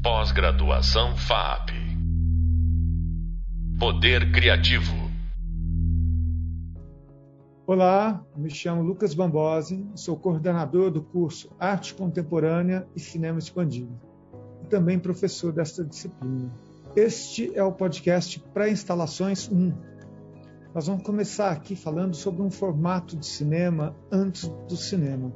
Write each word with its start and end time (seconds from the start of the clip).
Pós-graduação 0.00 1.16
FAP. 1.16 1.70
Poder 3.80 4.30
Criativo. 4.30 4.94
Olá, 7.66 8.24
me 8.36 8.48
chamo 8.48 8.82
Lucas 8.82 9.12
Bambosi, 9.12 9.90
sou 9.96 10.16
coordenador 10.16 10.92
do 10.92 11.02
curso 11.02 11.50
Arte 11.58 11.94
Contemporânea 11.94 12.86
e 12.94 13.00
Cinema 13.00 13.40
Expandido 13.40 14.00
e 14.62 14.68
também 14.68 15.00
professor 15.00 15.52
desta 15.52 15.84
disciplina. 15.84 16.52
Este 16.94 17.52
é 17.56 17.64
o 17.64 17.72
podcast 17.72 18.38
Pré-Instalações 18.54 19.50
1. 19.50 19.72
Nós 20.72 20.86
vamos 20.86 21.02
começar 21.02 21.50
aqui 21.50 21.74
falando 21.74 22.14
sobre 22.14 22.40
um 22.40 22.50
formato 22.52 23.16
de 23.16 23.26
cinema 23.26 23.96
antes 24.12 24.48
do 24.68 24.76
cinema 24.76 25.32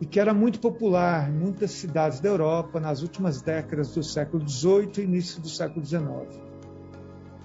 e 0.00 0.06
que 0.06 0.20
era 0.20 0.34
muito 0.34 0.60
popular 0.60 1.30
em 1.30 1.32
muitas 1.32 1.70
cidades 1.70 2.20
da 2.20 2.28
Europa 2.28 2.78
nas 2.78 3.02
últimas 3.02 3.40
décadas 3.40 3.94
do 3.94 4.02
século 4.02 4.46
XVIII 4.46 4.92
e 4.98 5.00
início 5.02 5.40
do 5.40 5.48
século 5.48 5.84
XIX. 5.84 6.06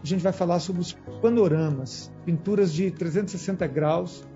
A 0.04 0.06
gente 0.06 0.24
vai 0.24 0.34
falar 0.34 0.60
sobre 0.60 0.82
os 0.82 0.94
panoramas, 1.22 2.12
pinturas 2.26 2.74
de 2.74 2.90
360 2.90 3.68
graus 3.68 4.28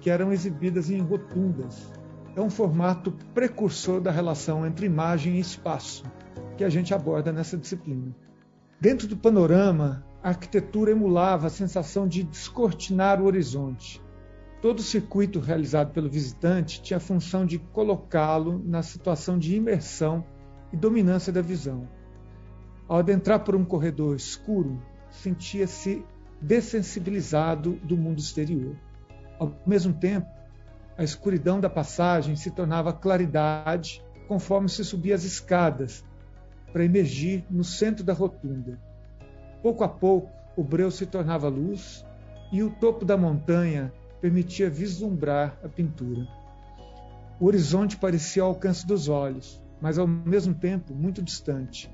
que 0.00 0.08
eram 0.08 0.32
exibidas 0.32 0.90
em 0.90 1.00
rotundas. 1.00 1.92
É 2.34 2.40
um 2.40 2.48
formato 2.48 3.12
precursor 3.34 4.00
da 4.00 4.10
relação 4.10 4.66
entre 4.66 4.86
imagem 4.86 5.36
e 5.36 5.40
espaço 5.40 6.04
que 6.56 6.64
a 6.64 6.70
gente 6.70 6.94
aborda 6.94 7.32
nessa 7.32 7.56
disciplina. 7.56 8.14
Dentro 8.80 9.06
do 9.06 9.16
panorama, 9.16 10.04
a 10.22 10.30
arquitetura 10.30 10.90
emulava 10.90 11.46
a 11.46 11.50
sensação 11.50 12.08
de 12.08 12.22
descortinar 12.22 13.20
o 13.20 13.26
horizonte, 13.26 14.02
Todo 14.60 14.80
o 14.80 14.82
circuito 14.82 15.40
realizado 15.40 15.92
pelo 15.92 16.10
visitante 16.10 16.82
tinha 16.82 16.98
a 16.98 17.00
função 17.00 17.46
de 17.46 17.58
colocá-lo 17.58 18.62
na 18.62 18.82
situação 18.82 19.38
de 19.38 19.56
imersão 19.56 20.22
e 20.70 20.76
dominância 20.76 21.32
da 21.32 21.40
visão. 21.40 21.88
Ao 22.86 22.98
adentrar 22.98 23.40
por 23.40 23.56
um 23.56 23.64
corredor 23.64 24.16
escuro, 24.16 24.82
sentia-se 25.10 26.04
dessensibilizado 26.42 27.72
do 27.82 27.96
mundo 27.96 28.18
exterior. 28.18 28.76
Ao 29.38 29.58
mesmo 29.66 29.94
tempo, 29.94 30.28
a 30.98 31.02
escuridão 31.02 31.58
da 31.58 31.70
passagem 31.70 32.36
se 32.36 32.50
tornava 32.50 32.92
claridade 32.92 34.04
conforme 34.28 34.68
se 34.68 34.84
subia 34.84 35.14
as 35.14 35.24
escadas 35.24 36.04
para 36.70 36.84
emergir 36.84 37.46
no 37.50 37.64
centro 37.64 38.04
da 38.04 38.12
rotunda. 38.12 38.78
Pouco 39.62 39.82
a 39.82 39.88
pouco, 39.88 40.30
o 40.54 40.62
breu 40.62 40.90
se 40.90 41.06
tornava 41.06 41.48
luz 41.48 42.04
e 42.52 42.62
o 42.62 42.70
topo 42.70 43.06
da 43.06 43.16
montanha 43.16 43.90
permitia 44.20 44.68
vislumbrar 44.68 45.58
a 45.62 45.68
pintura. 45.68 46.26
O 47.40 47.46
horizonte 47.46 47.96
parecia 47.96 48.42
ao 48.42 48.50
alcance 48.50 48.86
dos 48.86 49.08
olhos, 49.08 49.62
mas 49.80 49.98
ao 49.98 50.06
mesmo 50.06 50.54
tempo 50.54 50.94
muito 50.94 51.22
distante, 51.22 51.90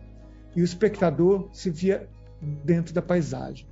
e 0.55 0.61
o 0.61 0.65
espectador 0.65 1.49
se 1.53 1.71
via 1.71 2.09
dentro 2.65 2.93
da 2.93 3.01
paisagem. 3.01 3.67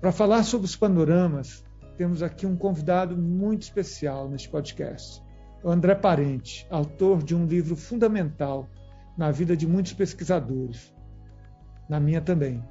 Para 0.00 0.12
falar 0.12 0.42
sobre 0.42 0.66
os 0.66 0.76
panoramas, 0.76 1.64
temos 1.96 2.22
aqui 2.22 2.46
um 2.46 2.56
convidado 2.56 3.16
muito 3.16 3.62
especial 3.62 4.28
neste 4.28 4.48
podcast, 4.48 5.22
o 5.62 5.70
André 5.70 5.94
Parente, 5.94 6.66
autor 6.70 7.22
de 7.22 7.34
um 7.34 7.46
livro 7.46 7.76
fundamental 7.76 8.68
na 9.16 9.30
vida 9.30 9.56
de 9.56 9.66
muitos 9.66 9.92
pesquisadores, 9.92 10.94
na 11.88 12.00
minha 12.00 12.20
também, 12.20 12.62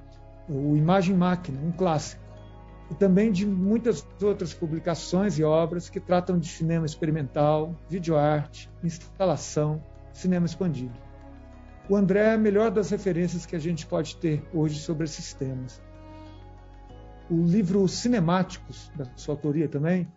o 0.48 0.76
Imagem 0.76 1.16
Máquina, 1.16 1.60
um 1.62 1.72
clássico 1.72 2.29
e 2.90 2.96
também 2.96 3.32
de 3.32 3.46
muitas 3.46 4.06
outras 4.22 4.54
publicações 4.54 5.38
e 5.38 5.44
obras 5.44 5.90
que 5.90 6.00
tratam 6.00 6.40
de 6.40 6.48
cinema 6.48 6.86
experimental, 6.86 7.76
videoarte, 7.88 8.70
instalação, 8.84 9.84
cinema 10.12 10.46
expandido. 10.46 10.98
O 11.88 11.96
André 11.96 12.20
é 12.20 12.34
a 12.34 12.38
melhor 12.38 12.72
das 12.72 12.90
referências 12.90 13.46
que 13.46 13.56
a 13.56 13.60
gente 13.60 13.86
pode 13.86 14.16
ter 14.16 14.44
hoje 14.54 14.80
sobre 14.80 15.06
esses 15.06 15.34
temas. 15.34 15.82
O 17.30 17.44
livro 17.44 17.88
Cinemáticos, 17.88 18.92
da 18.96 19.06
sua 19.16 19.36
autoria 19.36 19.68
também, 19.68 20.08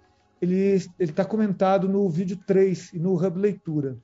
ele 0.41 0.81
está 0.99 1.25
comentado 1.25 1.89
no 1.89 2.09
vídeo 2.09 2.37
3 2.47 2.95
e 2.95 2.99
no 2.99 3.15
Hub 3.15 3.39
Leitura. 3.39 3.97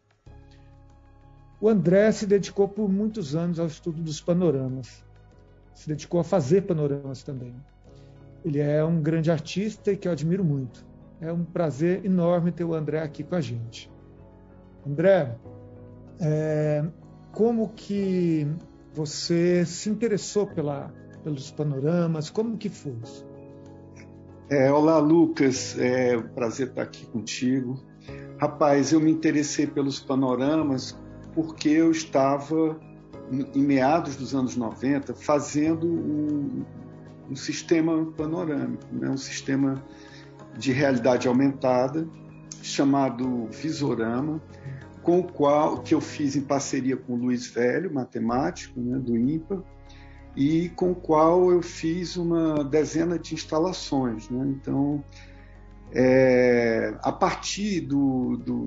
O 1.61 1.69
André 1.69 2.13
se 2.13 2.27
dedicou 2.27 2.69
por 2.69 2.89
muitos 2.89 3.35
anos 3.35 3.59
ao 3.59 3.67
estudo 3.67 4.01
dos 4.01 4.21
panoramas. 4.21 5.05
Se 5.75 5.89
dedicou 5.89 6.21
a 6.21 6.25
fazer 6.25 6.63
panoramas 6.63 7.23
também. 7.23 7.55
Ele 8.45 8.61
é 8.61 8.85
um 8.85 9.01
grande 9.01 9.31
artista 9.31 9.93
e 9.93 9.97
que 9.97 10.07
eu 10.09 10.13
admiro 10.13 10.45
muito. 10.45 10.87
É 11.21 11.33
um 11.33 11.45
prazer 11.45 12.05
enorme 12.05 12.53
ter 12.53 12.65
o 12.65 12.75
André 12.75 13.01
aqui 13.01 13.25
com 13.25 13.35
a 13.35 13.41
gente. 13.41 13.91
André, 14.87 15.37
é, 16.21 16.85
como 17.33 17.69
que 17.71 18.47
você 18.95 19.65
se 19.67 19.91
interessou 19.91 20.47
pela, 20.47 20.93
pelos 21.23 21.51
panoramas? 21.51 22.31
Como 22.31 22.57
que 22.57 22.69
foi 22.69 22.97
isso? 23.03 23.27
É, 24.49 24.71
olá, 24.73 24.99
Lucas. 24.99 25.77
É 25.79 26.17
um 26.17 26.29
prazer 26.29 26.69
estar 26.69 26.83
aqui 26.83 27.07
contigo. 27.07 27.79
Rapaz, 28.39 28.93
eu 28.93 29.01
me 29.01 29.11
interessei 29.11 29.67
pelos 29.67 29.99
panoramas 29.99 30.97
porque 31.35 31.69
eu 31.69 31.91
estava, 31.91 32.81
em 33.31 33.63
meados 33.63 34.17
dos 34.17 34.35
anos 34.35 34.57
90, 34.57 35.15
fazendo 35.15 35.87
um, 35.87 36.65
um 37.31 37.37
sistema 37.37 38.05
panorâmico, 38.17 38.87
né? 38.93 39.09
um 39.11 39.17
sistema 39.17 39.83
de 40.57 40.73
realidade 40.73 41.29
aumentada 41.29 42.09
chamado 42.63 43.47
Visorama, 43.51 44.41
com 45.03 45.21
o 45.21 45.25
qual 45.25 45.79
que 45.79 45.95
eu 45.95 46.01
fiz 46.01 46.37
em 46.37 46.43
parceria 46.43 46.97
com 46.97 47.15
o 47.15 47.17
Luiz 47.17 47.47
Velho, 47.47 47.93
matemático 47.93 48.81
né, 48.81 48.99
do 48.99 49.17
INPA, 49.17 49.65
e 50.37 50.69
com 50.71 50.93
o 50.93 50.95
qual 50.95 51.51
eu 51.51 51.63
fiz 51.63 52.17
uma 52.17 52.63
dezena 52.65 53.19
de 53.19 53.35
instalações. 53.35 54.29
Né? 54.29 54.47
Então, 54.49 55.03
é, 55.93 56.95
a 57.03 57.11
partir 57.11 57.81
do, 57.81 58.37
do, 58.37 58.67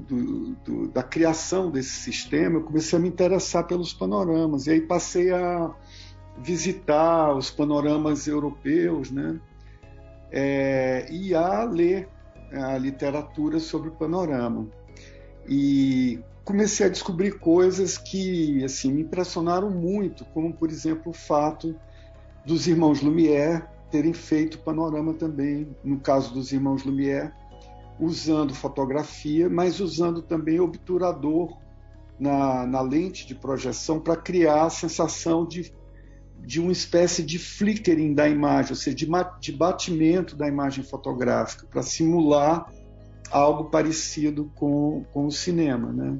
do, 0.65 0.87
da 0.87 1.03
criação 1.03 1.69
desse 1.69 1.91
sistema, 1.91 2.57
eu 2.57 2.63
comecei 2.63 2.97
a 2.97 3.01
me 3.01 3.07
interessar 3.07 3.67
pelos 3.67 3.93
panoramas, 3.93 4.65
e 4.65 4.71
aí 4.71 4.81
passei 4.81 5.31
a 5.31 5.71
visitar 6.37 7.35
os 7.35 7.51
panoramas 7.51 8.27
europeus, 8.27 9.11
né? 9.11 9.39
É, 10.31 11.07
e 11.11 11.35
a 11.35 11.63
ler 11.63 12.07
a 12.53 12.77
literatura 12.77 13.59
sobre 13.59 13.89
o 13.89 13.91
panorama. 13.91 14.67
E 15.47 16.19
comecei 16.43 16.85
a 16.85 16.89
descobrir 16.89 17.39
coisas 17.39 17.97
que 17.97 18.63
assim 18.63 18.91
me 18.91 19.01
impressionaram 19.01 19.69
muito, 19.69 20.25
como 20.25 20.53
por 20.53 20.69
exemplo 20.69 21.11
o 21.11 21.13
fato 21.13 21.75
dos 22.45 22.67
irmãos 22.67 23.01
Lumière 23.01 23.63
terem 23.89 24.13
feito 24.13 24.59
panorama 24.59 25.13
também, 25.13 25.67
no 25.83 25.99
caso 25.99 26.33
dos 26.33 26.51
irmãos 26.51 26.83
Lumière, 26.83 27.33
usando 27.99 28.55
fotografia, 28.55 29.49
mas 29.49 29.79
usando 29.79 30.21
também 30.21 30.59
obturador 30.59 31.57
na, 32.17 32.65
na 32.65 32.81
lente 32.81 33.27
de 33.27 33.35
projeção 33.35 33.99
para 33.99 34.15
criar 34.15 34.65
a 34.65 34.69
sensação 34.69 35.45
de 35.45 35.73
de 36.43 36.59
uma 36.59 36.71
espécie 36.71 37.23
de 37.23 37.37
flickering 37.37 38.13
da 38.13 38.27
imagem, 38.27 38.71
ou 38.71 38.75
seja, 38.75 38.95
de, 38.95 39.07
de 39.39 39.51
batimento 39.51 40.35
da 40.35 40.47
imagem 40.47 40.83
fotográfica, 40.83 41.67
para 41.67 41.83
simular 41.83 42.71
algo 43.29 43.65
parecido 43.65 44.51
com, 44.55 45.05
com 45.13 45.27
o 45.27 45.31
cinema. 45.31 45.91
Né? 45.91 46.19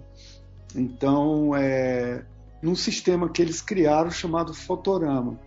Então, 0.76 1.56
é, 1.56 2.24
num 2.62 2.76
sistema 2.76 3.30
que 3.30 3.42
eles 3.42 3.62
criaram 3.62 4.12
chamado 4.12 4.54
Fotorama. 4.54 5.40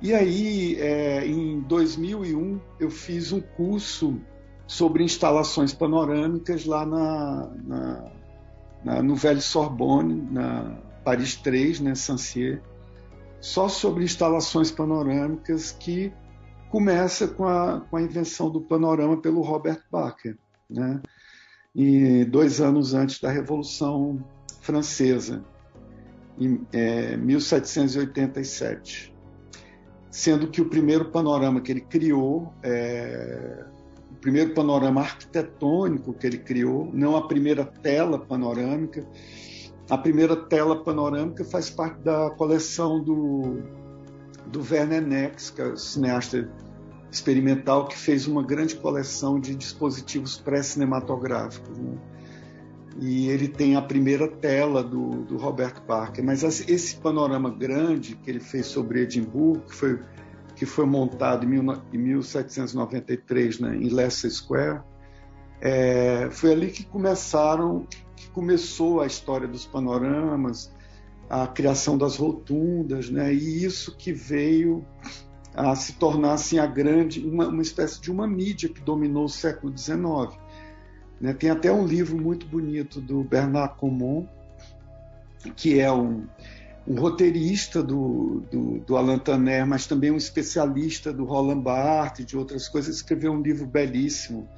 E 0.00 0.12
aí, 0.12 0.76
é, 0.80 1.26
em 1.26 1.60
2001, 1.60 2.60
eu 2.78 2.90
fiz 2.90 3.32
um 3.32 3.40
curso 3.40 4.20
sobre 4.66 5.04
instalações 5.04 5.72
panorâmicas 5.72 6.64
lá 6.64 6.84
na, 6.84 7.50
na, 7.64 8.12
na 8.84 9.02
no 9.02 9.14
Velho 9.14 9.40
Sorbonne, 9.40 10.28
na 10.30 10.76
Paris 11.04 11.36
3, 11.36 11.80
né, 11.80 11.94
Sancier 11.94 12.62
só 13.42 13.68
sobre 13.68 14.04
instalações 14.04 14.70
panorâmicas 14.70 15.72
que 15.72 16.12
começa 16.70 17.26
com 17.26 17.44
a, 17.44 17.80
com 17.80 17.96
a 17.96 18.02
invenção 18.02 18.48
do 18.48 18.60
panorama 18.60 19.20
pelo 19.20 19.42
Robert 19.42 19.82
Bacher, 19.90 20.38
né? 20.70 21.02
e 21.74 22.24
dois 22.24 22.60
anos 22.60 22.94
antes 22.94 23.20
da 23.20 23.30
Revolução 23.30 24.24
Francesa, 24.60 25.44
em 26.38 26.64
é, 26.72 27.16
1787. 27.16 29.12
Sendo 30.08 30.46
que 30.46 30.60
o 30.60 30.68
primeiro 30.68 31.06
panorama 31.06 31.60
que 31.60 31.72
ele 31.72 31.80
criou, 31.80 32.54
é, 32.62 33.64
o 34.10 34.14
primeiro 34.14 34.54
panorama 34.54 35.00
arquitetônico 35.00 36.12
que 36.12 36.26
ele 36.26 36.38
criou, 36.38 36.88
não 36.92 37.16
a 37.16 37.26
primeira 37.26 37.64
tela 37.64 38.18
panorâmica, 38.18 39.04
a 39.92 39.98
primeira 39.98 40.34
tela 40.34 40.82
panorâmica 40.82 41.44
faz 41.44 41.68
parte 41.68 42.00
da 42.00 42.30
coleção 42.30 43.04
do, 43.04 43.62
do 44.46 44.60
Werner 44.60 45.06
Nex, 45.06 45.50
que 45.50 45.60
é 45.60 45.66
o 45.66 45.76
cineasta 45.76 46.50
experimental 47.10 47.86
que 47.86 47.98
fez 47.98 48.26
uma 48.26 48.42
grande 48.42 48.74
coleção 48.76 49.38
de 49.38 49.54
dispositivos 49.54 50.38
pré-cinematográficos. 50.38 51.76
Né? 51.76 51.98
e 52.98 53.28
ele 53.28 53.48
tem 53.48 53.76
a 53.76 53.82
primeira 53.82 54.26
tela 54.28 54.82
do, 54.82 55.24
do 55.24 55.36
Roberto 55.36 55.82
Parker. 55.82 56.24
Mas 56.24 56.42
esse 56.42 56.96
panorama 56.96 57.50
grande 57.50 58.16
que 58.16 58.30
ele 58.30 58.40
fez 58.40 58.66
sobre 58.66 59.02
Edimburgo, 59.02 59.60
que 59.60 59.74
foi, 59.74 60.00
que 60.56 60.66
foi 60.66 60.86
montado 60.86 61.44
em, 61.44 61.48
mil, 61.48 61.62
em 61.92 61.98
1793 61.98 63.60
né, 63.60 63.76
em 63.76 63.88
Leicester 63.88 64.30
Square, 64.30 64.80
é, 65.60 66.28
foi 66.30 66.52
ali 66.52 66.70
que 66.70 66.84
começaram, 66.84 67.86
que 68.22 68.30
começou 68.30 69.00
a 69.00 69.06
história 69.06 69.46
dos 69.46 69.66
panoramas, 69.66 70.72
a 71.28 71.46
criação 71.46 71.96
das 71.96 72.16
rotundas, 72.16 73.10
né, 73.10 73.32
e 73.32 73.64
isso 73.64 73.96
que 73.96 74.12
veio 74.12 74.84
a 75.54 75.76
se 75.76 75.94
tornar 75.94 76.32
assim 76.34 76.58
a 76.58 76.66
grande, 76.66 77.20
uma, 77.20 77.48
uma 77.48 77.62
espécie 77.62 78.00
de 78.00 78.10
uma 78.10 78.26
mídia 78.26 78.68
que 78.68 78.80
dominou 78.80 79.24
o 79.24 79.28
século 79.28 79.76
XIX 79.76 80.40
né? 81.22 81.32
Tem 81.32 81.50
até 81.50 81.72
um 81.72 81.86
livro 81.86 82.20
muito 82.20 82.44
bonito 82.46 83.00
do 83.00 83.22
Bernard 83.22 83.76
Comon, 83.78 84.26
que 85.54 85.78
é 85.78 85.90
um, 85.90 86.26
um 86.84 86.96
roteirista 86.96 87.80
do, 87.80 88.42
do, 88.50 88.80
do, 88.80 88.96
Alain 88.96 89.20
Tanner, 89.20 89.64
mas 89.64 89.86
também 89.86 90.10
um 90.10 90.16
especialista 90.16 91.12
do 91.12 91.24
Roland 91.24 91.60
Barthes 91.60 92.24
e 92.24 92.26
de 92.26 92.36
outras 92.36 92.68
coisas, 92.68 92.96
escreveu 92.96 93.32
um 93.32 93.40
livro 93.40 93.66
belíssimo 93.66 94.48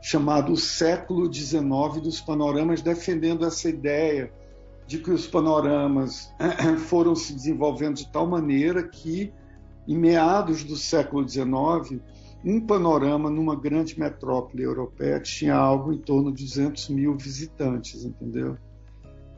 chamado 0.00 0.52
O 0.52 0.56
Século 0.56 1.32
XIX 1.32 2.00
dos 2.02 2.20
Panoramas, 2.20 2.82
defendendo 2.82 3.44
essa 3.44 3.68
ideia 3.68 4.32
de 4.86 4.98
que 4.98 5.10
os 5.10 5.26
panoramas 5.26 6.32
foram 6.88 7.14
se 7.14 7.34
desenvolvendo 7.34 7.96
de 7.96 8.10
tal 8.10 8.26
maneira 8.26 8.82
que, 8.82 9.32
em 9.86 9.98
meados 9.98 10.64
do 10.64 10.76
século 10.76 11.28
XIX, 11.28 12.00
um 12.44 12.60
panorama 12.60 13.28
numa 13.28 13.54
grande 13.54 13.98
metrópole 13.98 14.62
europeia 14.62 15.20
tinha 15.20 15.54
algo 15.54 15.92
em 15.92 15.98
torno 15.98 16.32
de 16.32 16.44
200 16.44 16.88
mil 16.88 17.16
visitantes, 17.16 18.04
entendeu? 18.04 18.56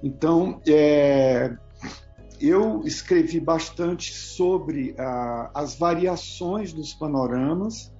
Então, 0.02 0.60
é, 0.68 1.56
eu 2.40 2.82
escrevi 2.84 3.40
bastante 3.40 4.14
sobre 4.14 4.94
a, 4.98 5.50
as 5.54 5.76
variações 5.76 6.72
dos 6.72 6.94
panoramas 6.94 7.92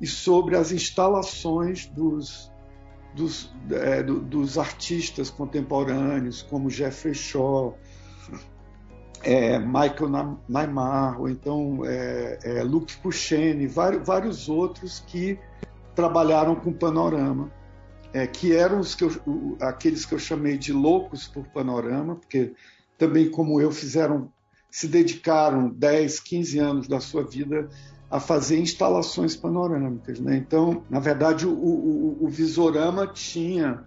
e 0.00 0.06
sobre 0.06 0.56
as 0.56 0.72
instalações 0.72 1.86
dos, 1.86 2.52
dos, 3.14 3.52
é, 3.70 4.02
do, 4.02 4.20
dos 4.20 4.58
artistas 4.58 5.30
contemporâneos, 5.30 6.42
como 6.42 6.68
Jeffrey 6.68 7.14
Shaw, 7.14 7.78
é, 9.22 9.58
Michael 9.58 10.38
Neymar, 10.48 11.20
ou 11.20 11.28
então 11.28 11.80
é, 11.84 12.38
é, 12.44 12.62
Luke 12.62 12.96
Puchene, 12.98 13.66
vários, 13.66 14.06
vários, 14.06 14.48
outros 14.48 15.02
que 15.06 15.38
trabalharam 15.94 16.54
com 16.54 16.72
panorama, 16.72 17.50
é, 18.12 18.26
que 18.26 18.54
eram 18.54 18.80
os 18.80 18.94
que 18.94 19.04
eu, 19.04 19.10
aqueles 19.60 20.04
que 20.04 20.14
eu 20.14 20.18
chamei 20.18 20.58
de 20.58 20.72
loucos 20.72 21.26
por 21.26 21.44
panorama, 21.48 22.16
porque 22.16 22.52
também 22.98 23.30
como 23.30 23.60
eu 23.60 23.72
fizeram, 23.72 24.30
se 24.70 24.86
dedicaram 24.86 25.70
10, 25.70 26.20
15 26.20 26.58
anos 26.58 26.88
da 26.88 27.00
sua 27.00 27.24
vida 27.24 27.68
a 28.10 28.20
fazer 28.20 28.58
instalações 28.58 29.36
panorâmicas. 29.36 30.20
Né? 30.20 30.36
Então, 30.36 30.82
na 30.88 31.00
verdade, 31.00 31.46
o, 31.46 31.52
o, 31.52 32.24
o 32.24 32.28
Visorama 32.28 33.06
tinha 33.06 33.82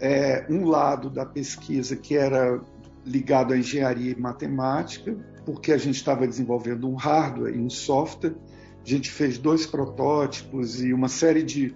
é, 0.00 0.44
um 0.50 0.66
lado 0.66 1.08
da 1.08 1.24
pesquisa 1.24 1.96
que 1.96 2.16
era 2.16 2.60
ligado 3.06 3.52
à 3.52 3.58
engenharia 3.58 4.12
e 4.12 4.20
matemática, 4.20 5.16
porque 5.44 5.72
a 5.72 5.76
gente 5.76 5.96
estava 5.96 6.26
desenvolvendo 6.26 6.88
um 6.88 6.94
hardware 6.94 7.54
e 7.54 7.58
um 7.58 7.70
software. 7.70 8.34
A 8.84 8.88
gente 8.88 9.10
fez 9.10 9.38
dois 9.38 9.66
protótipos 9.66 10.82
e 10.82 10.92
uma 10.92 11.08
série 11.08 11.42
de, 11.42 11.74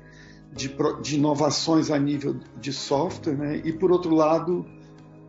de, 0.52 0.74
de 1.02 1.16
inovações 1.16 1.90
a 1.90 1.98
nível 1.98 2.36
de 2.60 2.72
software, 2.72 3.36
né? 3.36 3.62
e 3.64 3.72
por 3.72 3.92
outro 3.92 4.14
lado, 4.14 4.66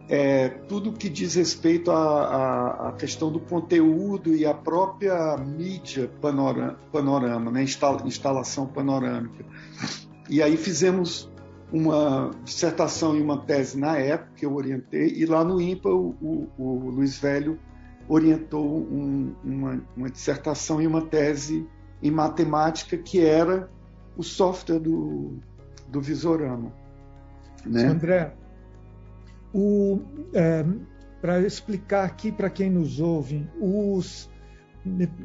é, 0.10 0.50
tudo 0.50 0.92
que 0.92 1.08
diz 1.08 1.36
respeito 1.36 1.92
à, 1.92 2.90
à, 2.90 2.92
questão 2.94 3.32
do 3.32 3.40
conteúdo 3.40 4.36
e 4.36 4.44
à 4.44 4.56
própria 4.56 5.38
mídia 5.38 6.10
panorama, 6.20 6.80
panorama 6.92 7.52
né? 7.52 7.64
instalação 7.64 8.66
panorâmica. 8.66 9.46
E 10.28 10.42
aí 10.42 10.58
fizemos 10.58 11.32
uma 11.72 12.32
dissertação 12.44 13.16
e 13.16 13.22
uma 13.22 13.38
tese 13.38 13.80
na 13.80 13.98
época 13.98 14.32
que 14.36 14.46
eu 14.48 14.56
orientei, 14.56 15.14
e 15.16 15.28
lá 15.28 15.44
no 15.44 15.62
IMPA 15.62 15.90
o, 15.90 16.16
o, 16.20 16.50
o 16.58 16.90
Luiz 16.90 17.20
Velho 17.20 17.60
orientou 18.08 18.66
um, 18.66 19.36
uma, 19.44 19.80
uma, 19.96 20.10
dissertação 20.10 20.82
e 20.82 20.88
uma 20.88 21.04
tese 21.04 21.68
em 22.02 22.10
matemática 22.10 22.98
que 22.98 23.24
era 23.24 23.70
o 24.18 24.24
software 24.24 24.80
do, 24.80 25.38
do 25.88 26.02
Visorama. 26.02 26.74
Né? 27.64 27.86
André, 27.86 28.34
é, 30.34 30.66
para 31.22 31.42
explicar 31.42 32.06
aqui 32.06 32.32
para 32.32 32.50
quem 32.50 32.70
nos 32.70 33.00
ouve, 33.00 33.48
os 33.60 34.30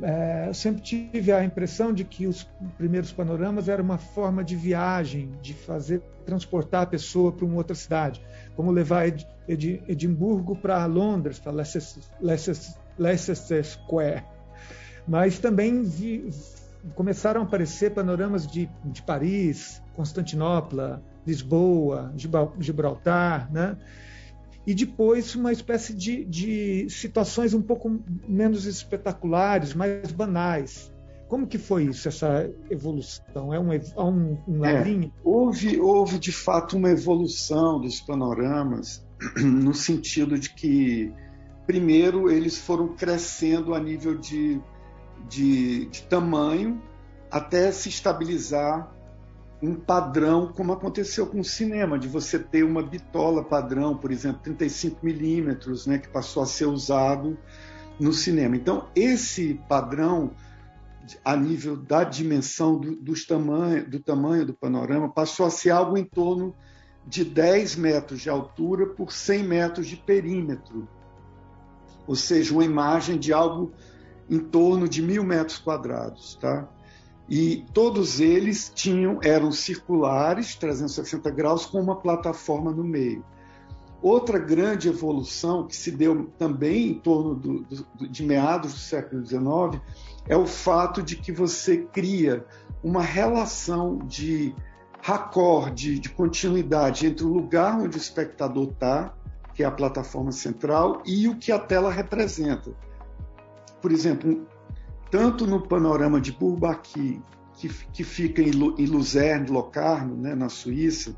é, 0.03 0.53
sempre 0.53 0.83
tive 0.83 1.33
a 1.33 1.45
impressão 1.45 1.93
de 1.93 2.05
que 2.05 2.27
os 2.27 2.45
primeiros 2.77 3.13
panoramas 3.13 3.69
era 3.69 3.83
uma 3.83 3.99
forma 3.99 4.43
de 4.43 4.57
viagem, 4.57 5.31
de 5.41 5.55
fazer 5.55 6.01
transportar 6.27 6.83
a 6.83 6.87
pessoa 6.87 7.31
para 7.31 7.45
uma 7.45 7.57
outra 7.57 7.75
cidade, 7.75 8.21
como 8.57 8.71
levar 8.71 9.07
Ed, 9.07 9.27
Ed, 9.47 9.83
Edimburgo 9.87 10.57
para 10.57 10.85
Londres, 10.87 11.39
para 11.39 11.53
Leicester, 11.53 12.03
Leicester, 12.21 12.75
Leicester 12.99 13.65
Square. 13.65 14.25
Mas 15.07 15.39
também 15.39 15.83
vi, 15.83 16.29
começaram 16.95 17.43
a 17.43 17.45
aparecer 17.45 17.93
panoramas 17.93 18.47
de, 18.47 18.69
de 18.85 19.03
Paris, 19.03 19.83
Constantinopla, 19.95 21.03
Lisboa, 21.27 22.13
Gibraltar, 22.59 23.53
né? 23.53 23.77
E 24.67 24.75
depois 24.75 25.35
uma 25.35 25.53
espécie 25.53 25.95
de, 25.95 26.25
de 26.25 26.89
situações 26.89 27.53
um 27.53 27.63
pouco 27.63 28.01
menos 28.27 28.65
espetaculares, 28.65 29.75
mais 29.75 30.11
banais. 30.11 30.93
Como 31.29 31.47
que 31.47 31.59
foi 31.59 31.85
isso, 31.85 32.09
essa 32.09 32.51
evolução? 32.71 33.53
É 33.53 33.59
um, 33.59 33.73
é 33.73 33.81
um, 33.99 34.39
um 34.47 34.65
É, 34.65 35.11
houve, 35.23 35.81
houve, 35.81 36.19
de 36.19 36.33
fato, 36.33 36.77
uma 36.77 36.91
evolução 36.91 37.81
dos 37.81 38.01
panoramas, 38.01 39.05
no 39.37 39.75
sentido 39.75 40.39
de 40.39 40.51
que, 40.51 41.13
primeiro, 41.67 42.31
eles 42.31 42.57
foram 42.57 42.89
crescendo 42.89 43.75
a 43.75 43.81
nível 43.81 44.17
de, 44.17 44.61
de, 45.29 45.87
de 45.87 46.03
tamanho 46.05 46.81
até 47.31 47.73
se 47.73 47.89
estabilizar 47.89 48.94
um 49.63 49.75
padrão, 49.75 50.53
como 50.53 50.73
aconteceu 50.73 51.27
com 51.27 51.41
o 51.41 51.45
cinema, 51.45 51.99
de 51.99 52.09
você 52.09 52.39
ter 52.39 52.65
uma 52.65 52.83
bitola 52.83 53.43
padrão, 53.43 53.97
por 53.97 54.11
exemplo, 54.11 54.41
35 54.43 55.05
milímetros, 55.05 55.87
né, 55.87 55.99
que 55.99 56.09
passou 56.09 56.43
a 56.43 56.47
ser 56.47 56.67
usado 56.67 57.39
no 57.99 58.13
cinema. 58.13 58.57
Então, 58.57 58.89
esse 58.95 59.55
padrão, 59.69 60.33
a 61.25 61.37
nível 61.37 61.77
da 61.77 62.05
dimensão 62.05 62.79
do, 62.79 62.97
dos 62.97 63.25
tamanho, 63.27 63.89
do 63.89 64.01
tamanho 64.01 64.45
do 64.45 64.55
panorama, 64.55 65.09
passou 65.09 65.47
a 65.47 65.51
ser 65.51 65.71
algo 65.71 65.97
em 65.97 66.05
torno 66.05 66.55
de 67.07 67.25
10 67.25 67.77
metros 67.77 68.21
de 68.21 68.31
altura 68.31 68.87
por 68.87 69.13
100 69.13 69.45
metros 69.45 69.87
de 69.87 69.97
perímetro. 69.97 70.89
Ou 72.07 72.17
seja, 72.17 72.53
uma 72.53 72.65
imagem 72.65 73.19
de 73.19 73.33
algo 73.33 73.73
em 74.29 74.39
torno 74.39 74.89
de 74.89 75.03
mil 75.03 75.23
metros 75.23 75.59
quadrados. 75.59 76.37
Tá? 76.37 76.69
E 77.29 77.65
todos 77.73 78.21
eles 78.21 78.71
tinham 78.75 79.19
eram 79.23 79.51
circulares, 79.51 80.55
360 80.57 81.31
graus, 81.31 81.65
com 81.67 81.81
uma 81.81 81.97
plataforma 81.97 82.71
no 82.71 82.85
meio. 82.85 83.25
Outra 84.03 84.39
grande 84.39 84.89
evolução 84.89 85.67
que 85.67 85.75
se 85.75 85.91
deu 85.91 86.27
também 86.39 86.91
em 86.91 86.95
torno 86.95 87.35
do, 87.35 87.61
do, 87.63 88.09
de 88.09 88.23
meados 88.23 88.75
do 88.75 88.79
século 88.79 89.25
XIX 89.25 89.83
é 90.29 90.37
o 90.37 90.47
fato 90.47 91.03
de 91.03 91.17
que 91.17 91.33
você 91.33 91.79
cria 91.79 92.45
uma 92.83 93.01
relação 93.01 93.97
de 93.99 94.55
raccord, 95.01 95.75
de, 95.75 95.99
de 95.99 96.11
continuidade 96.11 97.07
entre 97.07 97.25
o 97.25 97.33
lugar 97.33 97.79
onde 97.79 97.97
o 97.97 97.99
espectador 97.99 98.69
está, 98.73 99.15
que 99.55 99.63
é 99.63 99.67
a 99.67 99.71
plataforma 99.71 100.33
central, 100.33 101.03
e 101.07 101.27
o 101.27 101.37
que 101.37 101.51
a 101.51 101.59
tela 101.59 101.91
representa. 101.91 102.73
Por 103.81 103.91
exemplo, 103.91 104.47
tanto 105.15 105.47
no 105.47 105.61
panorama 105.61 106.21
de 106.21 106.33
Bourbaki, 106.33 107.23
que, 107.53 107.69
que 107.69 108.03
fica 108.03 108.43
em, 108.43 108.51
em 108.51 108.87
Luzerne, 108.87 109.49
Locarno, 109.49 110.17
né, 110.17 110.35
na 110.35 110.49
Suíça, 110.49 111.17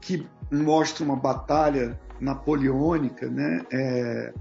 que 0.00 0.26
mostra 0.50 1.04
uma 1.04 1.14
batalha 1.14 2.00
napoleônica, 2.18 3.28
né, 3.28 3.66
é, 3.70 4.32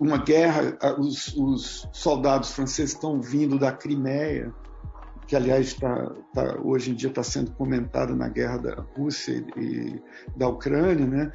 uma 0.00 0.16
guerra, 0.16 0.78
os, 0.98 1.36
os, 1.36 1.86
soldados 1.92 2.52
franceses 2.52 2.94
estão 2.94 3.20
vindo 3.20 3.58
da 3.58 3.70
Crimeia, 3.70 4.50
que 5.32 5.36
aliás 5.36 5.72
tá, 5.72 6.12
tá, 6.34 6.58
hoje 6.62 6.90
em 6.90 6.94
dia 6.94 7.08
está 7.08 7.22
sendo 7.22 7.52
comentada 7.52 8.14
na 8.14 8.28
guerra 8.28 8.58
da 8.58 8.84
Rússia 8.94 9.42
e 9.56 9.98
da 10.36 10.46
Ucrânia, 10.46 11.06
né? 11.06 11.32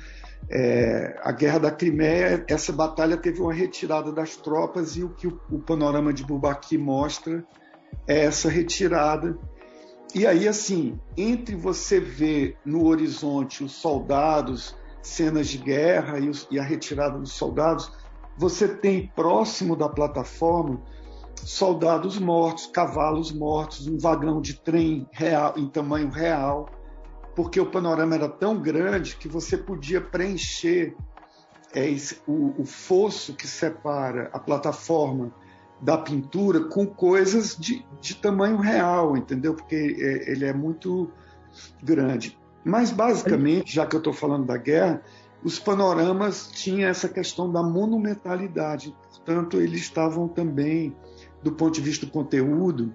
É, 0.52 1.20
a 1.24 1.32
Guerra 1.32 1.58
da 1.58 1.72
Crimeia, 1.72 2.46
essa 2.48 2.72
batalha 2.72 3.18
teve 3.18 3.42
uma 3.42 3.52
retirada 3.52 4.12
das 4.12 4.36
tropas 4.36 4.96
e 4.98 5.04
o 5.04 5.10
que 5.10 5.26
o, 5.26 5.42
o 5.50 5.58
panorama 5.58 6.14
de 6.14 6.24
Bubaqui 6.24 6.78
mostra 6.78 7.44
é 8.06 8.26
essa 8.26 8.50
retirada. 8.50 9.36
E 10.14 10.28
aí, 10.28 10.48
assim, 10.48 11.00
entre 11.18 11.56
você 11.56 12.00
ver 12.00 12.56
no 12.64 12.86
horizonte 12.86 13.64
os 13.64 13.72
soldados, 13.72 14.76
cenas 15.02 15.48
de 15.48 15.58
guerra 15.58 16.20
e, 16.20 16.30
os, 16.30 16.48
e 16.52 16.60
a 16.60 16.64
retirada 16.64 17.18
dos 17.18 17.32
soldados, 17.32 17.92
você 18.38 18.68
tem 18.68 19.12
próximo 19.16 19.76
da 19.76 19.90
plataforma 19.90 20.84
soldados 21.44 22.20
mortos, 22.20 22.68
cavalos 22.68 23.32
mortos, 23.32 23.88
um 23.88 23.98
vagão 23.98 24.42
de 24.42 24.60
trem 24.60 25.08
real, 25.12 25.54
em 25.58 25.68
tamanho 25.68 26.10
real, 26.10 26.70
porque 27.36 27.60
o 27.60 27.66
panorama 27.66 28.16
era 28.16 28.28
tão 28.28 28.60
grande 28.60 29.16
que 29.16 29.28
você 29.28 29.58
podia 29.58 30.02
preencher 30.02 30.96
é, 31.74 31.90
esse, 31.90 32.20
o, 32.28 32.62
o 32.62 32.66
fosso 32.66 33.34
que 33.34 33.48
separa 33.48 34.30
a 34.34 34.40
plataforma 34.40 35.32
da 35.80 35.98
pintura 35.98 36.62
com 36.62 36.86
coisas 36.86 37.56
de, 37.56 37.86
de 38.02 38.16
tamanho 38.16 38.58
real, 38.58 39.16
entendeu? 39.16 39.54
Porque 39.54 39.76
é, 39.76 40.32
ele 40.32 40.46
é 40.46 40.54
muito 40.54 41.12
grande. 41.84 42.38
Mas, 42.64 42.92
basicamente, 42.92 43.74
já 43.74 43.86
que 43.86 43.96
eu 43.96 44.00
estou 44.00 44.14
falando 44.14 44.46
da 44.46 44.58
guerra, 44.58 45.02
os 45.44 45.60
panoramas 45.60 46.50
tinham 46.52 46.90
essa 46.90 47.08
questão 47.08 47.52
da 47.52 47.62
monumentalidade. 47.64 48.96
Portanto, 49.10 49.62
eles 49.62 49.82
estavam 49.82 50.28
também, 50.28 50.96
do 51.44 51.52
ponto 51.52 51.74
de 51.74 51.82
vista 51.82 52.06
do 52.06 52.12
conteúdo, 52.12 52.94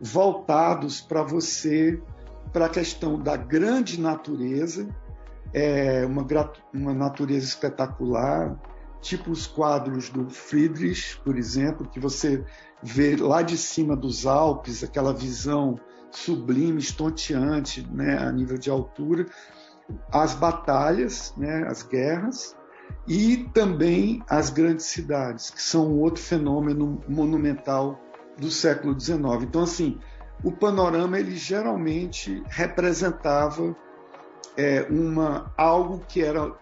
voltados 0.00 1.00
para 1.00 1.22
você, 1.22 2.00
para 2.52 2.66
a 2.66 2.68
questão 2.68 3.18
da 3.18 3.36
grande 3.36 4.00
natureza, 4.00 4.88
é, 5.52 6.04
uma, 6.04 6.26
uma 6.72 6.94
natureza 6.94 7.46
espetacular, 7.46 8.56
tipo 9.00 9.30
os 9.30 9.46
quadros 9.46 10.08
do 10.10 10.28
Friedrich, 10.28 11.18
por 11.20 11.36
exemplo, 11.36 11.88
que 11.88 12.00
você 12.00 12.44
vê 12.82 13.16
lá 13.16 13.42
de 13.42 13.56
cima 13.56 13.96
dos 13.96 14.26
Alpes, 14.26 14.82
aquela 14.82 15.12
visão 15.12 15.78
sublime, 16.10 16.78
estonteante, 16.78 17.86
né, 17.90 18.18
a 18.18 18.30
nível 18.32 18.56
de 18.56 18.70
altura, 18.70 19.26
as 20.10 20.34
batalhas, 20.34 21.34
né, 21.36 21.66
as 21.68 21.82
guerras, 21.82 22.56
e 23.06 23.48
também 23.52 24.22
as 24.28 24.50
grandes 24.50 24.86
cidades, 24.86 25.50
que 25.50 25.60
são 25.62 25.98
outro 25.98 26.22
fenômeno 26.22 27.00
monumental 27.08 28.00
do 28.38 28.50
século 28.50 28.98
XIX. 28.98 29.42
Então, 29.42 29.62
assim, 29.62 29.98
o 30.42 30.50
panorama 30.50 31.18
ele 31.18 31.36
geralmente 31.36 32.42
representava 32.48 33.76
é, 34.56 34.86
uma 34.90 35.52
algo 35.56 36.00
que 36.08 36.22
era 36.22 36.52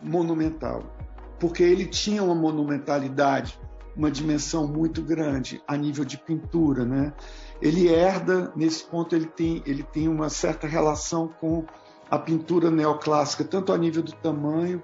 monumental 0.00 0.98
porque 1.38 1.62
ele 1.62 1.86
tinha 1.86 2.22
uma 2.22 2.34
monumentalidade, 2.34 3.58
uma 3.96 4.10
dimensão 4.10 4.66
muito 4.66 5.02
grande 5.02 5.62
a 5.66 5.76
nível 5.76 6.04
de 6.04 6.18
pintura, 6.18 6.84
né? 6.84 7.12
Ele 7.60 7.88
herda 7.88 8.52
nesse 8.54 8.84
ponto 8.84 9.14
ele 9.14 9.26
tem 9.26 9.62
ele 9.66 9.82
tem 9.82 10.08
uma 10.08 10.28
certa 10.28 10.66
relação 10.66 11.28
com 11.40 11.64
a 12.10 12.18
pintura 12.18 12.70
neoclássica, 12.70 13.44
tanto 13.44 13.72
a 13.72 13.78
nível 13.78 14.02
do 14.02 14.12
tamanho 14.12 14.82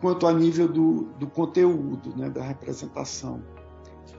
quanto 0.00 0.26
a 0.26 0.32
nível 0.32 0.68
do, 0.68 1.04
do 1.18 1.26
conteúdo, 1.26 2.16
né, 2.16 2.28
da 2.30 2.42
representação. 2.42 3.42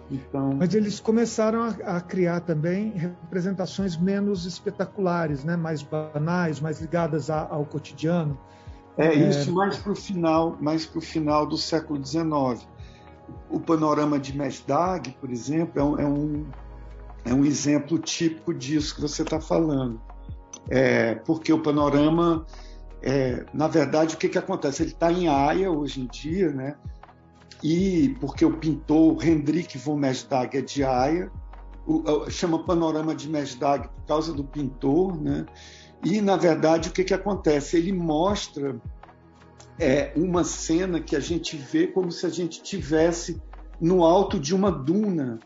Então... 0.10 0.54
Mas 0.58 0.74
eles 0.74 1.00
começaram 1.00 1.62
a, 1.62 1.98
a, 1.98 2.02
criar 2.02 2.40
também 2.42 2.92
representações 2.92 3.98
menos 3.98 4.46
espetaculares, 4.46 5.44
né, 5.44 5.56
mais 5.58 5.84
banais, 5.84 6.60
mais 6.60 6.80
ligadas 6.80 7.30
a, 7.30 7.48
ao 7.50 7.66
cotidiano. 7.66 8.38
É, 8.98 9.08
é 9.08 9.30
isso 9.30 9.54
mais 9.54 9.78
para 9.78 9.92
o 9.92 9.96
final, 9.96 10.58
mais 10.60 10.86
para 10.86 11.00
o 11.00 11.02
final 11.02 11.46
do 11.46 11.58
século 11.58 12.04
XIX. 12.04 12.68
O 13.50 13.60
panorama 13.60 14.18
de 14.18 14.36
Mesdag, 14.36 15.16
por 15.20 15.30
exemplo, 15.30 15.80
é 15.80 15.84
um, 15.84 16.00
é 16.00 16.06
um, 16.06 16.46
é 17.26 17.34
um 17.34 17.46
exemplo 17.46 18.00
típico 18.00 18.54
disso 18.54 18.96
que 18.96 19.02
você 19.02 19.22
está 19.22 19.40
falando. 19.40 20.02
É, 20.70 21.16
porque 21.16 21.52
o 21.52 21.60
panorama, 21.62 22.46
é, 23.08 23.46
na 23.54 23.70
verdade, 23.70 24.16
o 24.16 24.18
que, 24.18 24.28
que 24.28 24.38
acontece? 24.38 24.84
Ele 24.84 24.92
está 24.92 25.10
em 25.10 25.30
Haia 25.30 25.72
hoje 25.72 26.02
em 26.02 26.08
dia, 26.08 26.52
né? 26.52 26.76
E 27.64 28.18
porque 28.20 28.44
o 28.44 28.58
pintor 28.58 29.26
Hendrik 29.26 29.78
von 29.78 29.96
Mesdag 29.96 30.58
é 30.58 30.62
de 30.62 30.84
Haia, 30.84 31.32
chama 32.30 32.66
panorama 32.66 33.16
de 33.16 33.30
Mesdag 33.30 33.88
por 33.88 34.06
causa 34.06 34.34
do 34.34 34.44
pintor, 34.44 35.18
né? 35.22 35.46
E, 36.04 36.20
na 36.20 36.36
verdade, 36.36 36.90
o 36.90 36.92
que, 36.92 37.06
que 37.06 37.14
acontece? 37.14 37.78
Ele 37.78 37.94
mostra 37.94 38.76
é, 39.80 40.12
uma 40.14 40.44
cena 40.44 41.00
que 41.00 41.16
a 41.16 41.22
gente 41.22 41.56
vê 41.56 41.88
como 41.88 42.12
se 42.12 42.26
a 42.26 42.30
gente 42.30 42.62
tivesse 42.62 43.42
no 43.80 44.04
alto 44.04 44.38
de 44.38 44.54
uma 44.54 44.70
duna 44.70 45.40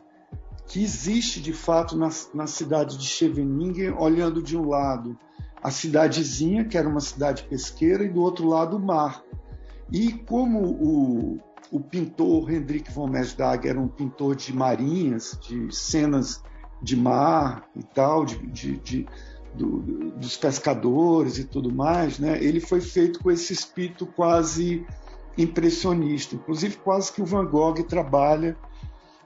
que 0.65 0.81
existe 0.81 1.39
de 1.39 1.53
fato 1.53 1.95
na, 1.95 2.09
na 2.33 2.47
cidade 2.47 2.97
de 2.97 3.05
Scheveningen, 3.05 3.91
olhando 3.91 4.41
de 4.41 4.57
um 4.57 4.67
lado 4.67 5.15
a 5.63 5.69
cidadezinha, 5.69 6.65
que 6.65 6.77
era 6.77 6.87
uma 6.87 6.99
cidade 6.99 7.43
pesqueira, 7.43 8.03
e 8.03 8.09
do 8.09 8.21
outro 8.21 8.47
lado 8.47 8.77
o 8.77 8.79
mar. 8.79 9.23
E 9.91 10.13
como 10.13 10.59
o, 10.59 11.39
o 11.71 11.79
pintor 11.79 12.51
Hendrik 12.51 12.91
von 12.91 13.07
Mesdag 13.07 13.67
era 13.67 13.79
um 13.79 13.87
pintor 13.87 14.35
de 14.35 14.55
marinhas, 14.55 15.37
de 15.41 15.73
cenas 15.75 16.43
de 16.81 16.95
mar 16.95 17.69
e 17.75 17.83
tal, 17.83 18.25
de, 18.25 18.37
de, 18.47 18.77
de 18.77 19.07
do, 19.53 19.79
dos 20.11 20.37
pescadores 20.37 21.37
e 21.37 21.43
tudo 21.43 21.73
mais, 21.73 22.17
né, 22.17 22.41
ele 22.41 22.59
foi 22.59 22.81
feito 22.81 23.21
com 23.21 23.29
esse 23.29 23.53
espírito 23.53 24.05
quase 24.05 24.85
impressionista, 25.37 26.35
inclusive 26.35 26.77
quase 26.77 27.11
que 27.11 27.21
o 27.21 27.25
Van 27.25 27.45
Gogh 27.45 27.83
trabalha 27.83 28.57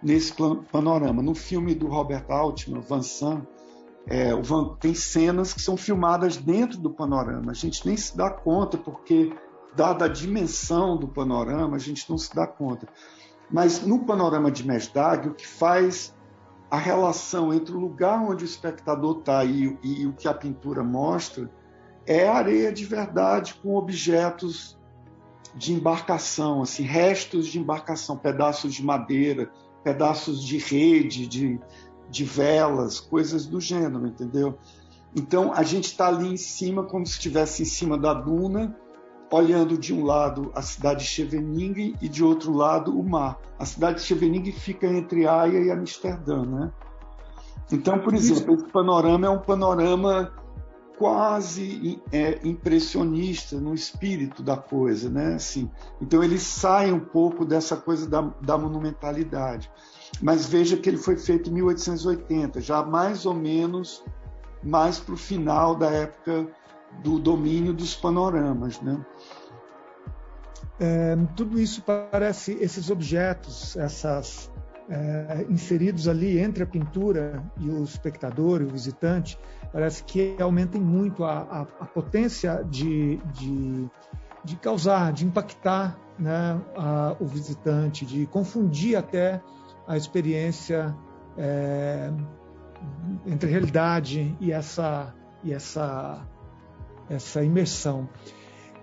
nesse 0.01 0.34
panorama. 0.72 1.22
No 1.22 1.34
filme 1.34 1.74
do 1.74 1.88
Robert 1.88 2.25
Altman, 2.30 2.82
Van 2.82 3.01
é, 4.08 4.36
Van, 4.36 4.76
tem 4.80 4.94
cenas 4.94 5.54
que 5.54 5.62
são 5.62 5.76
filmadas 5.76 6.38
dentro 6.38 6.78
do 6.78 6.90
panorama. 6.90 7.52
A 7.52 7.56
gente 7.56 7.86
nem 7.86 7.98
se 7.98 8.16
dá 8.16 8.30
conta, 8.30 8.78
porque, 8.78 9.34
dada 9.76 10.06
a 10.06 10.08
dimensão 10.08 10.96
do 10.96 11.08
panorama, 11.08 11.76
a 11.76 11.80
gente 11.80 12.10
não 12.10 12.18
se 12.18 12.34
dá 12.34 12.46
conta. 12.46 12.88
Mas 13.50 13.86
no 13.86 14.00
panorama 14.00 14.52
de 14.52 14.66
Mesdag, 14.66 15.28
o 15.28 15.34
que 15.34 15.48
faz 15.48 16.14
a 16.70 16.78
relação 16.78 17.54
entre 17.54 17.76
o 17.76 17.80
lugar 17.80 18.22
onde 18.22 18.44
o 18.44 18.46
espectador 18.46 19.20
está 19.20 19.44
e, 19.44 19.78
e, 19.84 20.06
o 20.08 20.14
que 20.14 20.28
a 20.28 20.34
pintura 20.34 20.84
mostra 20.84 21.50
é 22.06 22.28
areia 22.28 22.72
de 22.72 22.86
verdade 22.86 23.56
com 23.56 23.76
objetos 23.76 24.78
de 25.56 25.74
embarcação, 25.74 26.62
assim, 26.62 26.84
restos 26.84 27.48
de 27.48 27.60
embarcação, 27.60 28.18
pedaços 28.18 28.74
de 28.74 28.84
madeira, 28.84 29.50
pedaços 29.84 30.44
de 30.44 30.58
rede, 30.58 31.28
de, 31.28 31.60
de 32.10 32.24
velas, 32.24 33.00
coisas 33.00 33.46
do 33.46 33.60
gênero, 33.60 34.08
entendeu? 34.08 34.58
Então 35.16 35.54
a 35.54 35.64
gente 35.64 35.86
está 35.86 36.08
ali 36.08 36.28
em 36.28 36.38
cima, 36.38 36.84
como 36.84 37.06
se 37.06 37.14
estivesse 37.14 37.64
em 37.64 37.66
cima 37.66 37.98
da 37.98 38.14
duna, 38.14 38.76
olhando 39.32 39.78
de 39.78 39.94
um 39.94 40.04
lado 40.04 40.52
a 40.54 40.62
cidade 40.62 41.04
de 41.04 41.10
Scheveningen 41.10 41.96
e 42.02 42.08
de 42.08 42.24
outro 42.24 42.54
lado 42.54 42.98
o 42.98 43.04
mar. 43.04 43.40
A 43.58 43.66
cidade 43.66 43.98
de 43.98 44.04
Scheveningen 44.04 44.52
fica 44.52 44.88
entre 44.88 45.28
Haia 45.28 45.60
e 45.60 45.72
Amsterdã, 45.72 46.46
né? 46.46 46.72
Então, 47.72 47.98
por 48.00 48.14
exemplo, 48.14 48.54
esse 48.56 48.66
panorama 48.66 49.26
é 49.26 49.30
um 49.30 49.40
panorama 49.40 50.32
quase 50.98 52.02
é, 52.12 52.40
impressionista 52.44 53.60
no 53.60 53.74
espírito 53.74 54.42
da 54.42 54.56
coisa, 54.56 55.10
né? 55.10 55.36
Assim, 55.36 55.70
então 56.02 56.24
ele 56.24 56.40
sai 56.40 56.92
um 56.92 57.00
pouco 57.00 57.44
dessa 57.46 57.76
coisa 57.76 58.08
da, 58.08 58.22
da 58.42 58.58
monumentalidade. 58.58 59.70
Mas 60.22 60.46
veja 60.46 60.78
que 60.78 60.90
ele 60.90 60.98
foi 60.98 61.18
feito 61.18 61.50
em 61.50 61.54
1880, 61.54 62.62
já 62.62 62.84
mais 62.84 63.26
ou 63.26 63.34
menos 63.34 64.04
mais 64.64 65.00
para 65.00 65.14
o 65.14 65.18
final 65.18 65.76
da 65.76 65.92
época 65.92 66.48
do 67.04 67.20
domínio 67.20 67.74
dos 67.74 67.96
panoramas. 67.96 68.80
Né? 68.82 69.00
É, 70.80 71.16
tudo 71.36 71.60
isso 71.60 71.84
parece, 71.84 72.54
esses 72.60 72.90
objetos, 72.90 73.76
essas 73.78 74.52
é, 74.90 75.46
inseridos 75.50 76.08
ali 76.08 76.40
entre 76.40 76.64
a 76.64 76.68
pintura 76.68 77.44
e 77.58 77.70
o 77.70 77.84
espectador, 77.84 78.62
e 78.62 78.66
o 78.66 78.70
visitante, 78.70 79.38
parece 79.72 80.04
que 80.04 80.36
aumentem 80.40 80.82
muito 80.82 81.24
a, 81.24 81.40
a, 81.40 81.62
a 81.62 81.86
potência 81.86 82.66
de, 82.70 83.18
de, 83.34 83.88
de, 84.44 84.56
causar, 84.58 85.12
de 85.14 85.26
impactar 85.26 85.98
né, 86.18 86.60
a, 86.76 87.16
o 87.20 87.26
visitante, 87.26 88.06
de 88.06 88.26
confundir 88.28 88.96
até 88.96 89.42
a 89.88 89.98
experiência 89.98 90.96
é, 91.38 92.12
entre 93.25 93.50
realidade 93.50 94.36
e 94.39 94.51
essa, 94.51 95.13
e 95.44 95.54
essa 95.54 96.25
essa 97.10 97.44
imersão. 97.44 98.10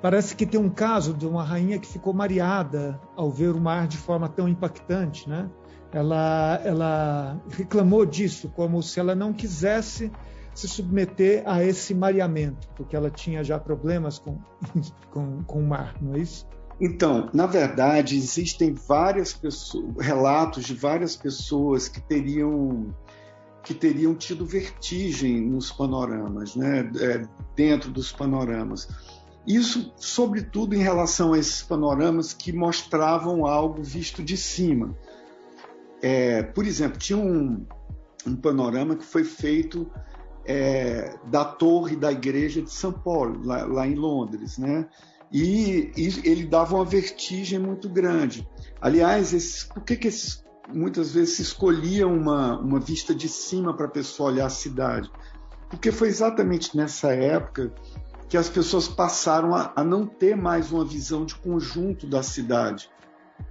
Parece 0.00 0.35
que 0.35 0.44
tem 0.44 0.59
um 0.59 0.68
caso 0.68 1.14
de 1.14 1.26
uma 1.26 1.44
rainha 1.44 1.78
que 1.78 1.87
ficou 1.87 2.12
mareada 2.12 3.00
ao 3.16 3.30
ver 3.30 3.54
o 3.54 3.61
mar 3.61 3.87
de 3.87 3.97
forma 3.97 4.28
tão 4.28 4.49
impactante, 4.49 5.28
né? 5.28 5.49
Ela, 5.92 6.61
ela 6.64 7.40
reclamou 7.50 8.04
disso, 8.06 8.49
como 8.49 8.82
se 8.82 8.99
ela 8.99 9.14
não 9.14 9.32
quisesse 9.32 10.11
se 10.54 10.66
submeter 10.66 11.42
a 11.47 11.62
esse 11.62 11.94
mareamento, 11.94 12.68
porque 12.75 12.97
ela 12.97 13.11
tinha 13.11 13.44
já 13.44 13.59
problemas 13.59 14.18
com, 14.18 14.38
com, 15.12 15.42
com 15.44 15.61
o 15.61 15.66
mar, 15.66 15.94
não 16.00 16.14
é 16.14 16.18
isso? 16.18 16.47
Então, 16.81 17.31
na 17.33 17.47
verdade, 17.47 18.17
existem 18.17 18.75
pessoas, 19.35 19.97
relatos 19.99 20.64
de 20.64 20.75
várias 20.75 21.17
pessoas 21.17 21.88
que 21.88 22.00
teriam 22.00 22.95
que 23.62 23.73
teriam 23.73 24.12
tido 24.12 24.45
vertigem 24.45 25.41
nos 25.41 25.71
panoramas, 25.71 26.57
né, 26.57 26.81
é, 27.00 27.25
dentro 27.55 27.93
dos 27.93 28.11
panoramas. 28.11 28.88
Isso, 29.47 29.93
sobretudo, 29.97 30.75
em 30.75 30.83
relação 30.83 31.33
a 31.33 31.38
esses 31.38 31.62
panoramas 31.62 32.33
que 32.33 32.52
mostravam 32.52 33.47
algo 33.47 33.83
visto 33.83 34.23
de 34.23 34.37
cima. 34.37 34.97
É, 36.00 36.43
por 36.43 36.67
exemplo, 36.67 36.99
tinha 36.99 37.19
um, 37.19 37.64
um, 38.26 38.37
panorama 38.37 38.97
que 38.97 39.05
foi 39.05 39.25
feito 39.25 39.91
é, 40.45 41.17
da 41.26 41.45
torre 41.45 41.97
da 41.97 42.11
igreja 42.11 42.62
de 42.62 42.71
São 42.73 42.93
Paulo, 42.93 43.45
lá, 43.45 43.64
lá 43.64 43.87
em 43.87 43.95
Londres, 43.95 44.59
né? 44.59 44.88
E, 45.33 45.91
e, 45.97 46.29
ele 46.29 46.45
dava 46.45 46.75
uma 46.75 46.85
vertigem 46.85 47.59
muito 47.59 47.89
grande. 47.89 48.47
Aliás, 48.81 49.33
esses, 49.33 49.65
por 49.65 49.83
que, 49.83 49.97
que 49.97 50.09
esses, 50.09 50.45
muitas 50.69 51.12
vezes 51.12 51.37
se 51.37 51.43
escolhia 51.43 52.07
uma, 52.07 52.59
uma 52.61 52.79
vista 52.79 53.15
de 53.15 53.29
cima 53.29 53.75
para 53.75 53.87
a 53.87 53.91
pessoa 53.91 54.31
olhar 54.31 54.47
a 54.47 54.51
cidade? 54.51 55.11
Porque 55.71 55.91
foi 55.91 56.09
exatamente 56.09 56.77
nessa 56.77 57.15
época 57.15 57.73
que 58.29 58.37
as 58.37 58.49
pessoas 58.49 58.89
passaram 58.89 59.55
a, 59.55 59.73
a 59.75 59.83
não 59.83 60.07
ter 60.07 60.37
mais 60.37 60.71
uma 60.71 60.85
visão 60.85 61.25
de 61.25 61.35
conjunto 61.35 62.07
da 62.07 62.23
cidade. 62.23 62.91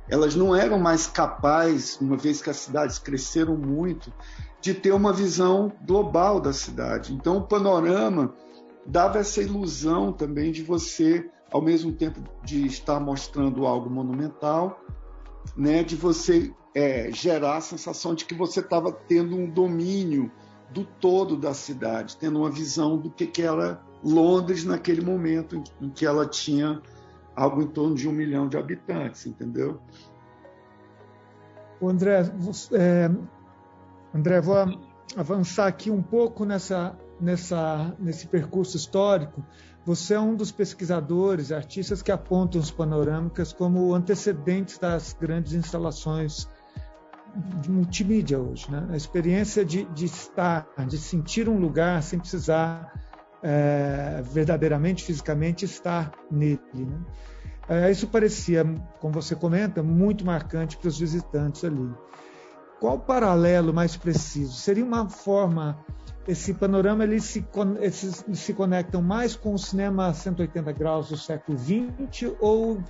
Elas 0.08 0.36
não 0.36 0.56
eram 0.56 0.80
mais 0.80 1.08
capazes, 1.08 2.00
uma 2.00 2.18
vez 2.18 2.42
que 2.42 2.50
as 2.50 2.58
cidades 2.58 3.00
cresceram 3.00 3.56
muito, 3.58 4.14
de 4.60 4.74
ter 4.74 4.92
uma 4.92 5.12
visão 5.12 5.72
global 5.86 6.40
da 6.40 6.54
cidade. 6.54 7.14
Então, 7.14 7.38
o 7.38 7.48
panorama 7.48 8.34
dava 8.86 9.20
essa 9.20 9.42
ilusão 9.42 10.14
também 10.14 10.52
de 10.52 10.64
você, 10.64 11.30
ao 11.52 11.62
mesmo 11.62 11.92
tempo 11.92 12.22
de 12.44 12.66
estar 12.66 13.00
mostrando 13.00 13.66
algo 13.66 13.90
monumental, 13.90 14.80
né, 15.56 15.84
de 15.84 15.96
você 15.96 16.54
é, 16.74 17.12
gerar 17.12 17.58
a 17.58 17.62
sensação 17.62 18.16
de 18.16 18.26
que 18.26 18.34
você 18.34 18.62
estava 18.62 18.92
tendo 18.92 19.36
um 19.36 19.50
domínio 19.50 20.32
do 20.70 20.86
todo 20.86 21.36
da 21.36 21.54
cidade, 21.54 22.16
tendo 22.18 22.40
uma 22.40 22.50
visão 22.50 22.98
do 22.98 23.12
que, 23.12 23.28
que 23.28 23.42
era 23.42 23.82
Londres 24.04 24.64
naquele 24.64 25.02
momento 25.02 25.62
em, 25.82 25.90
que 25.90 26.06
ela 26.06 26.26
tinha 26.26 26.82
algo 27.36 27.62
em 27.62 27.68
torno 27.68 27.96
de 27.96 28.08
um 28.08 28.12
milhão 28.12 28.48
de 28.48 28.58
habitantes, 28.58 29.26
entendeu? 29.26 29.82
André, 31.82 32.32
é, 32.74 33.10
André, 34.14 34.40
vou 34.40 34.56
avançar 35.18 35.68
aqui 35.68 35.90
um 35.90 36.02
pouco 36.02 36.46
nessa, 36.46 36.98
nessa, 37.20 37.96
nesse 38.00 38.28
percurso 38.28 38.78
histórico. 38.78 39.44
Você 39.86 40.14
é 40.14 40.20
um 40.20 40.36
dos 40.36 40.52
pesquisadores, 40.52 41.52
artistas 41.52 42.02
que 42.02 42.12
apontam 42.12 42.62
os 42.62 42.70
panorâmicas 42.70 43.52
como 43.52 43.94
antecedentes 43.94 44.78
das 44.78 45.16
grandes 45.20 45.54
instalações 45.54 46.48
de 47.62 47.72
multimídia 47.72 48.40
hoje. 48.40 48.70
Né? 48.70 48.88
A 48.92 48.96
experiência 48.96 49.66
de, 49.66 49.86
de 49.86 50.06
estar, 50.06 50.68
de 50.88 50.98
sentir 50.98 51.50
um 51.50 51.58
lugar 51.58 52.04
sem 52.04 52.20
precisar 52.20 52.94
é, 53.42 54.22
verdadeiramente, 54.24 55.04
fisicamente, 55.04 55.66
estar 55.66 56.12
nele. 56.30 56.60
Né? 56.74 57.00
É, 57.68 57.92
isso 57.92 58.08
parecia, 58.08 58.66
como 59.00 59.14
você 59.14 59.36
comenta, 59.36 59.82
muito 59.82 60.26
marcante 60.26 60.78
para 60.78 60.90
os 60.90 61.00
visitantes 61.00 61.64
ali. 61.64 61.90
Qual 62.80 62.96
o 62.96 63.00
paralelo 63.00 63.74
mais 63.74 63.96
preciso? 63.96 64.54
Seria 64.54 64.84
uma 64.84 65.08
forma, 65.08 65.78
esse 66.28 66.54
panorama 66.54 67.04
eles 67.04 67.24
se, 67.24 67.46
eles 67.80 68.24
se 68.34 68.54
conectam 68.54 69.02
mais 69.02 69.36
com 69.36 69.54
o 69.54 69.58
cinema 69.58 70.14
180 70.14 70.72
graus 70.72 71.10
do 71.10 71.18
século 71.18 71.58
XX 71.58 72.34
ou 72.40 72.82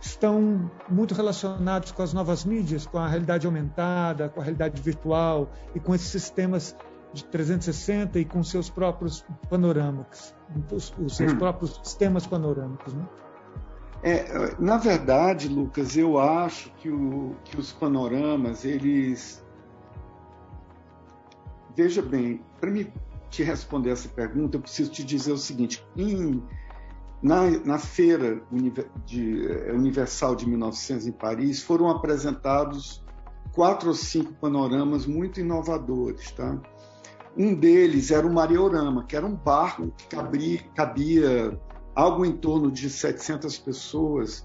estão 0.00 0.70
muito 0.88 1.14
relacionados 1.14 1.92
com 1.92 2.02
as 2.02 2.12
novas 2.12 2.44
mídias, 2.44 2.86
com 2.86 2.98
a 2.98 3.08
realidade 3.08 3.46
aumentada, 3.46 4.28
com 4.28 4.40
a 4.40 4.44
realidade 4.44 4.80
virtual 4.80 5.50
e 5.74 5.80
com 5.80 5.94
esses 5.94 6.08
sistemas 6.08 6.76
de 7.12 7.24
360 7.24 8.18
e 8.18 8.24
com 8.24 8.42
seus 8.42 8.70
próprios 8.70 9.24
panorâmicos, 9.48 10.34
os, 10.70 10.92
os 10.98 11.16
seus 11.16 11.32
hum. 11.32 11.38
próprios 11.38 11.80
sistemas 11.82 12.26
panorâmicos. 12.26 12.94
Né? 12.94 13.04
É, 14.02 14.54
na 14.58 14.76
verdade, 14.76 15.48
Lucas, 15.48 15.96
eu 15.96 16.18
acho 16.18 16.70
que, 16.76 16.88
o, 16.88 17.34
que 17.44 17.58
os 17.58 17.72
panoramas, 17.72 18.64
eles. 18.64 19.44
Veja 21.78 22.02
bem, 22.02 22.40
para 22.60 22.72
me 22.72 22.92
te 23.30 23.44
responder 23.44 23.90
essa 23.90 24.08
pergunta, 24.08 24.56
eu 24.56 24.60
preciso 24.60 24.90
te 24.90 25.04
dizer 25.04 25.30
o 25.30 25.38
seguinte: 25.38 25.80
em, 25.96 26.42
na, 27.22 27.48
na 27.64 27.78
feira 27.78 28.42
de, 29.06 29.46
eh, 29.46 29.72
universal 29.72 30.34
de 30.34 30.44
1900 30.48 31.06
em 31.06 31.12
Paris, 31.12 31.62
foram 31.62 31.88
apresentados 31.88 33.00
quatro 33.52 33.90
ou 33.90 33.94
cinco 33.94 34.32
panoramas 34.40 35.06
muito 35.06 35.38
inovadores, 35.38 36.32
tá? 36.32 36.60
Um 37.36 37.54
deles 37.54 38.10
era 38.10 38.26
o 38.26 38.34
Mariorama, 38.34 39.04
que 39.04 39.14
era 39.14 39.24
um 39.24 39.36
barco 39.36 39.92
que 39.96 40.08
cabia, 40.08 40.60
cabia 40.74 41.60
algo 41.94 42.26
em 42.26 42.32
torno 42.32 42.72
de 42.72 42.90
700 42.90 43.56
pessoas. 43.56 44.44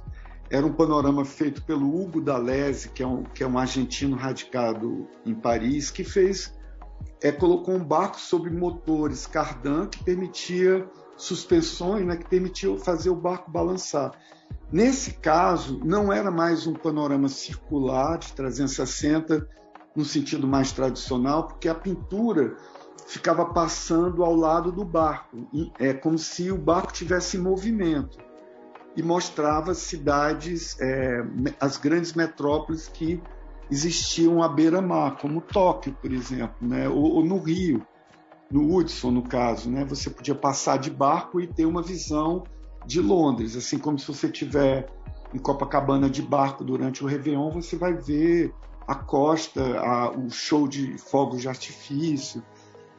Era 0.51 0.67
um 0.67 0.73
panorama 0.73 1.25
feito 1.25 1.63
pelo 1.63 1.99
Hugo 1.99 2.21
D'Alese, 2.21 2.89
que 2.89 3.01
é 3.01 3.07
um, 3.07 3.23
que 3.23 3.43
é 3.43 3.47
um 3.47 3.57
argentino 3.57 4.15
radicado 4.15 5.07
em 5.25 5.33
Paris, 5.33 5.89
que 5.89 6.03
fez 6.03 6.53
é, 7.21 7.31
colocou 7.31 7.75
um 7.75 7.83
barco 7.83 8.19
sobre 8.19 8.49
motores 8.49 9.25
cardan 9.25 9.87
que 9.87 10.03
permitia 10.03 10.87
suspensões, 11.15 12.05
né, 12.05 12.17
que 12.17 12.27
permitia 12.27 12.77
fazer 12.79 13.09
o 13.09 13.15
barco 13.15 13.49
balançar. 13.49 14.11
Nesse 14.71 15.13
caso, 15.13 15.79
não 15.83 16.11
era 16.11 16.31
mais 16.31 16.65
um 16.65 16.73
panorama 16.73 17.29
circular 17.29 18.17
de 18.17 18.33
360 18.33 19.47
no 19.95 20.03
sentido 20.03 20.47
mais 20.47 20.71
tradicional, 20.71 21.47
porque 21.47 21.69
a 21.69 21.75
pintura 21.75 22.57
ficava 23.05 23.45
passando 23.45 24.23
ao 24.23 24.35
lado 24.35 24.71
do 24.71 24.83
barco, 24.83 25.47
é 25.77 25.93
como 25.93 26.17
se 26.17 26.51
o 26.51 26.57
barco 26.57 26.91
tivesse 26.91 27.37
movimento 27.37 28.17
e 28.95 29.03
mostrava 29.03 29.73
cidades, 29.73 30.79
é, 30.79 31.23
as 31.59 31.77
grandes 31.77 32.13
metrópoles 32.13 32.87
que 32.87 33.21
existiam 33.73 34.43
à 34.43 34.47
beira-mar, 34.47 35.17
como 35.17 35.41
Tóquio, 35.41 35.95
por 36.01 36.11
exemplo, 36.11 36.55
né? 36.61 36.87
ou, 36.87 37.15
ou, 37.15 37.25
no 37.25 37.37
Rio, 37.37 37.85
no 38.51 38.73
Hudson, 38.73 39.11
no 39.11 39.23
caso, 39.23 39.69
né? 39.69 39.83
Você 39.85 40.09
podia 40.09 40.35
passar 40.35 40.77
de 40.77 40.91
barco 40.91 41.41
e 41.41 41.47
ter 41.47 41.65
uma 41.65 41.81
visão 41.81 42.43
de 42.85 43.01
Londres, 43.01 43.55
assim 43.55 43.79
como 43.79 43.97
se 43.97 44.07
você 44.07 44.29
tiver 44.29 44.89
em 45.33 45.39
Copacabana 45.39 46.09
de 46.09 46.21
barco 46.21 46.63
durante 46.63 47.03
o 47.03 47.07
Réveillon, 47.07 47.49
você 47.49 47.75
vai 47.75 47.93
ver 47.93 48.53
a 48.87 48.93
costa, 48.93 49.79
a, 49.79 50.11
o 50.11 50.29
show 50.29 50.67
de 50.67 50.97
fogos 50.97 51.41
de 51.41 51.47
artifício 51.47 52.43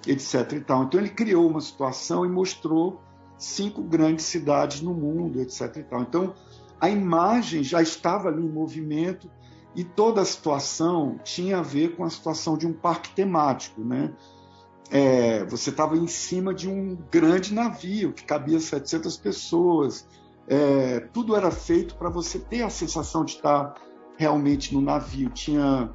etc. 0.06 0.52
E 0.52 0.60
tal. 0.60 0.84
Então 0.84 1.00
ele 1.00 1.10
criou 1.10 1.48
uma 1.48 1.60
situação 1.60 2.24
e 2.24 2.28
mostrou 2.28 3.00
cinco 3.38 3.82
grandes 3.82 4.24
cidades 4.26 4.80
no 4.80 4.94
mundo, 4.94 5.40
etc. 5.40 5.76
E 5.76 5.82
tal. 5.82 6.02
Então 6.02 6.34
a 6.80 6.90
imagem 6.90 7.62
já 7.62 7.80
estava 7.80 8.28
ali 8.28 8.44
em 8.44 8.48
movimento 8.48 9.30
e 9.74 9.82
toda 9.82 10.20
a 10.20 10.24
situação 10.24 11.18
tinha 11.24 11.58
a 11.58 11.62
ver 11.62 11.96
com 11.96 12.04
a 12.04 12.10
situação 12.10 12.56
de 12.56 12.66
um 12.66 12.72
parque 12.72 13.10
temático, 13.10 13.82
né? 13.82 14.12
É, 14.90 15.44
você 15.46 15.70
estava 15.70 15.96
em 15.96 16.06
cima 16.06 16.54
de 16.54 16.68
um 16.68 16.96
grande 17.10 17.52
navio 17.52 18.12
que 18.12 18.24
cabia 18.24 18.60
700 18.60 19.16
pessoas. 19.16 20.06
É, 20.46 21.00
tudo 21.12 21.34
era 21.34 21.50
feito 21.50 21.96
para 21.96 22.10
você 22.10 22.38
ter 22.38 22.62
a 22.62 22.70
sensação 22.70 23.24
de 23.24 23.32
estar 23.32 23.74
realmente 24.16 24.72
no 24.74 24.80
navio. 24.80 25.30
Tinha 25.30 25.90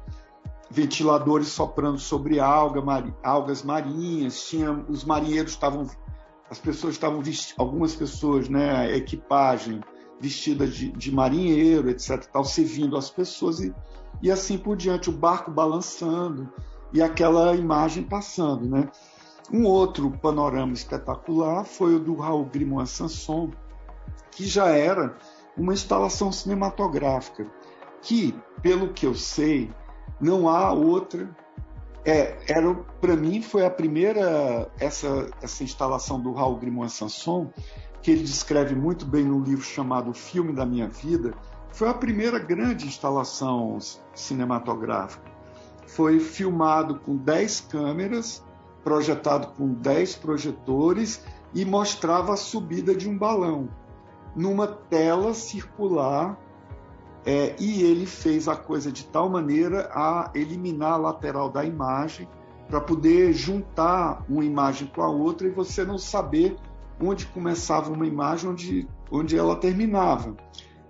ventiladores 0.70 1.48
soprando 1.48 1.98
sobre 1.98 2.38
alga, 2.38 2.80
algas 3.22 3.62
marinhas, 3.62 4.48
tinha, 4.48 4.72
os 4.88 5.04
marinheiros 5.04 5.52
estavam, 5.52 5.86
as 6.48 6.58
pessoas 6.58 6.94
estavam 6.94 7.22
algumas 7.56 7.94
pessoas, 7.94 8.48
né, 8.48 8.70
a 8.70 8.96
equipagem 8.96 9.80
vestida 10.20 10.66
de, 10.66 10.92
de 10.92 11.12
marinheiro, 11.12 11.88
etc, 11.88 12.24
tal, 12.26 12.44
servindo 12.44 12.96
as 12.96 13.10
pessoas 13.10 13.60
e, 13.60 13.74
e 14.20 14.30
assim 14.30 14.58
por 14.58 14.76
diante, 14.76 15.08
o 15.08 15.12
barco 15.12 15.50
balançando 15.50 16.52
e 16.92 17.00
aquela 17.00 17.54
imagem 17.54 18.02
passando, 18.02 18.68
né. 18.68 18.88
Um 19.52 19.64
outro 19.64 20.10
panorama 20.10 20.74
espetacular 20.74 21.64
foi 21.64 21.96
o 21.96 21.98
do 21.98 22.14
Raul 22.14 22.44
Grimoire 22.44 22.86
Sanson, 22.86 23.50
que 24.30 24.46
já 24.46 24.68
era 24.68 25.16
uma 25.56 25.72
instalação 25.72 26.30
cinematográfica, 26.30 27.46
que, 28.00 28.38
pelo 28.62 28.92
que 28.92 29.06
eu 29.06 29.14
sei, 29.14 29.72
não 30.20 30.48
há 30.48 30.72
outra. 30.72 31.28
É, 32.04 32.38
era 32.48 32.74
para 33.00 33.14
mim 33.14 33.42
foi 33.42 33.66
a 33.66 33.70
primeira 33.70 34.70
essa 34.78 35.28
essa 35.42 35.62
instalação 35.62 36.18
do 36.18 36.32
Raul 36.32 36.56
Grimoire 36.56 36.90
Sanson 36.90 37.50
que 38.02 38.10
ele 38.10 38.22
descreve 38.22 38.74
muito 38.74 39.04
bem 39.04 39.24
no 39.24 39.40
livro 39.40 39.64
chamado 39.64 40.12
Filme 40.12 40.52
da 40.52 40.64
Minha 40.64 40.88
Vida. 40.88 41.34
Foi 41.70 41.88
a 41.88 41.94
primeira 41.94 42.38
grande 42.38 42.86
instalação 42.86 43.78
cinematográfica. 44.14 45.30
Foi 45.86 46.18
filmado 46.20 46.96
com 47.00 47.16
10 47.16 47.60
câmeras, 47.62 48.44
projetado 48.82 49.48
com 49.48 49.68
10 49.68 50.16
projetores 50.16 51.24
e 51.54 51.64
mostrava 51.64 52.32
a 52.32 52.36
subida 52.36 52.94
de 52.94 53.08
um 53.08 53.16
balão 53.16 53.68
numa 54.34 54.66
tela 54.66 55.34
circular 55.34 56.38
é, 57.24 57.54
e 57.58 57.82
ele 57.82 58.06
fez 58.06 58.48
a 58.48 58.56
coisa 58.56 58.90
de 58.90 59.04
tal 59.04 59.28
maneira 59.28 59.90
a 59.92 60.30
eliminar 60.34 60.92
a 60.92 60.96
lateral 60.96 61.50
da 61.50 61.64
imagem 61.64 62.28
para 62.68 62.80
poder 62.80 63.32
juntar 63.32 64.24
uma 64.28 64.44
imagem 64.44 64.88
com 64.88 65.02
a 65.02 65.08
outra 65.08 65.46
e 65.46 65.50
você 65.50 65.84
não 65.84 65.98
saber 65.98 66.56
onde 67.02 67.26
começava 67.26 67.92
uma 67.92 68.06
imagem, 68.06 68.50
onde, 68.50 68.88
onde 69.10 69.36
ela 69.36 69.56
terminava. 69.56 70.36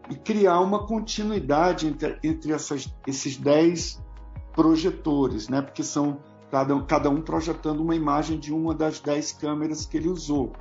E 0.08 0.14
criar 0.16 0.60
uma 0.60 0.86
continuidade 0.86 1.86
entre, 1.86 2.18
entre 2.22 2.52
essas, 2.52 2.92
esses 3.06 3.36
dez 3.36 4.02
projetores, 4.52 5.48
né? 5.48 5.62
porque 5.62 5.84
são 5.84 6.18
cada, 6.50 6.80
cada 6.82 7.10
um 7.10 7.22
projetando 7.22 7.80
uma 7.80 7.94
imagem 7.94 8.38
de 8.38 8.52
uma 8.52 8.74
das 8.74 8.98
dez 9.00 9.32
câmeras 9.32 9.86
que 9.86 9.96
ele 9.96 10.08
usou. 10.08 10.52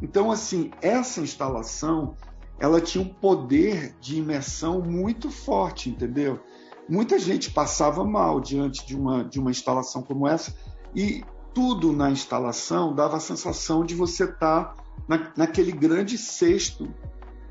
Então, 0.00 0.30
assim, 0.30 0.70
essa 0.80 1.20
instalação 1.20 2.14
ela 2.58 2.80
tinha 2.80 3.02
um 3.02 3.08
poder 3.08 3.94
de 4.00 4.18
imersão 4.18 4.80
muito 4.80 5.30
forte, 5.30 5.90
entendeu? 5.90 6.40
Muita 6.88 7.18
gente 7.18 7.50
passava 7.50 8.04
mal 8.04 8.40
diante 8.40 8.84
de 8.86 8.96
uma, 8.96 9.22
de 9.22 9.38
uma 9.38 9.50
instalação 9.50 10.02
como 10.02 10.26
essa 10.26 10.54
e 10.94 11.22
tudo 11.58 11.92
na 11.92 12.08
instalação 12.08 12.94
dava 12.94 13.16
a 13.16 13.20
sensação 13.20 13.84
de 13.84 13.92
você 13.92 14.22
estar 14.22 14.64
tá 14.66 14.74
na, 15.08 15.32
naquele 15.36 15.72
grande 15.72 16.16
cesto 16.16 16.88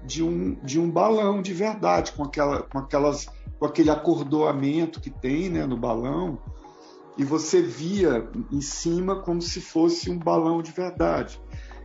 de 0.02 0.24
um, 0.24 0.54
de 0.63 0.80
um 0.80 0.89
balão 0.89 1.41
de 1.41 1.54
verdade, 1.54 2.13
com, 2.13 2.24
aquela, 2.24 2.62
com, 2.62 2.78
aquelas, 2.80 3.28
com 3.60 3.65
aquele 3.65 3.89
acordoamento 3.89 5.02
que 5.02 5.10
tem 5.10 5.50
né, 5.50 5.65
no 5.65 5.76
balão, 5.76 6.39
e 7.17 7.26
você 7.26 7.62
via 7.62 8.30
em 8.50 8.62
cima 8.62 9.17
como 9.17 9.41
se 9.41 9.60
fosse 9.60 10.10
um 10.10 10.17
balão 10.17 10.62
de 10.62 10.72
verdade. 10.72 11.41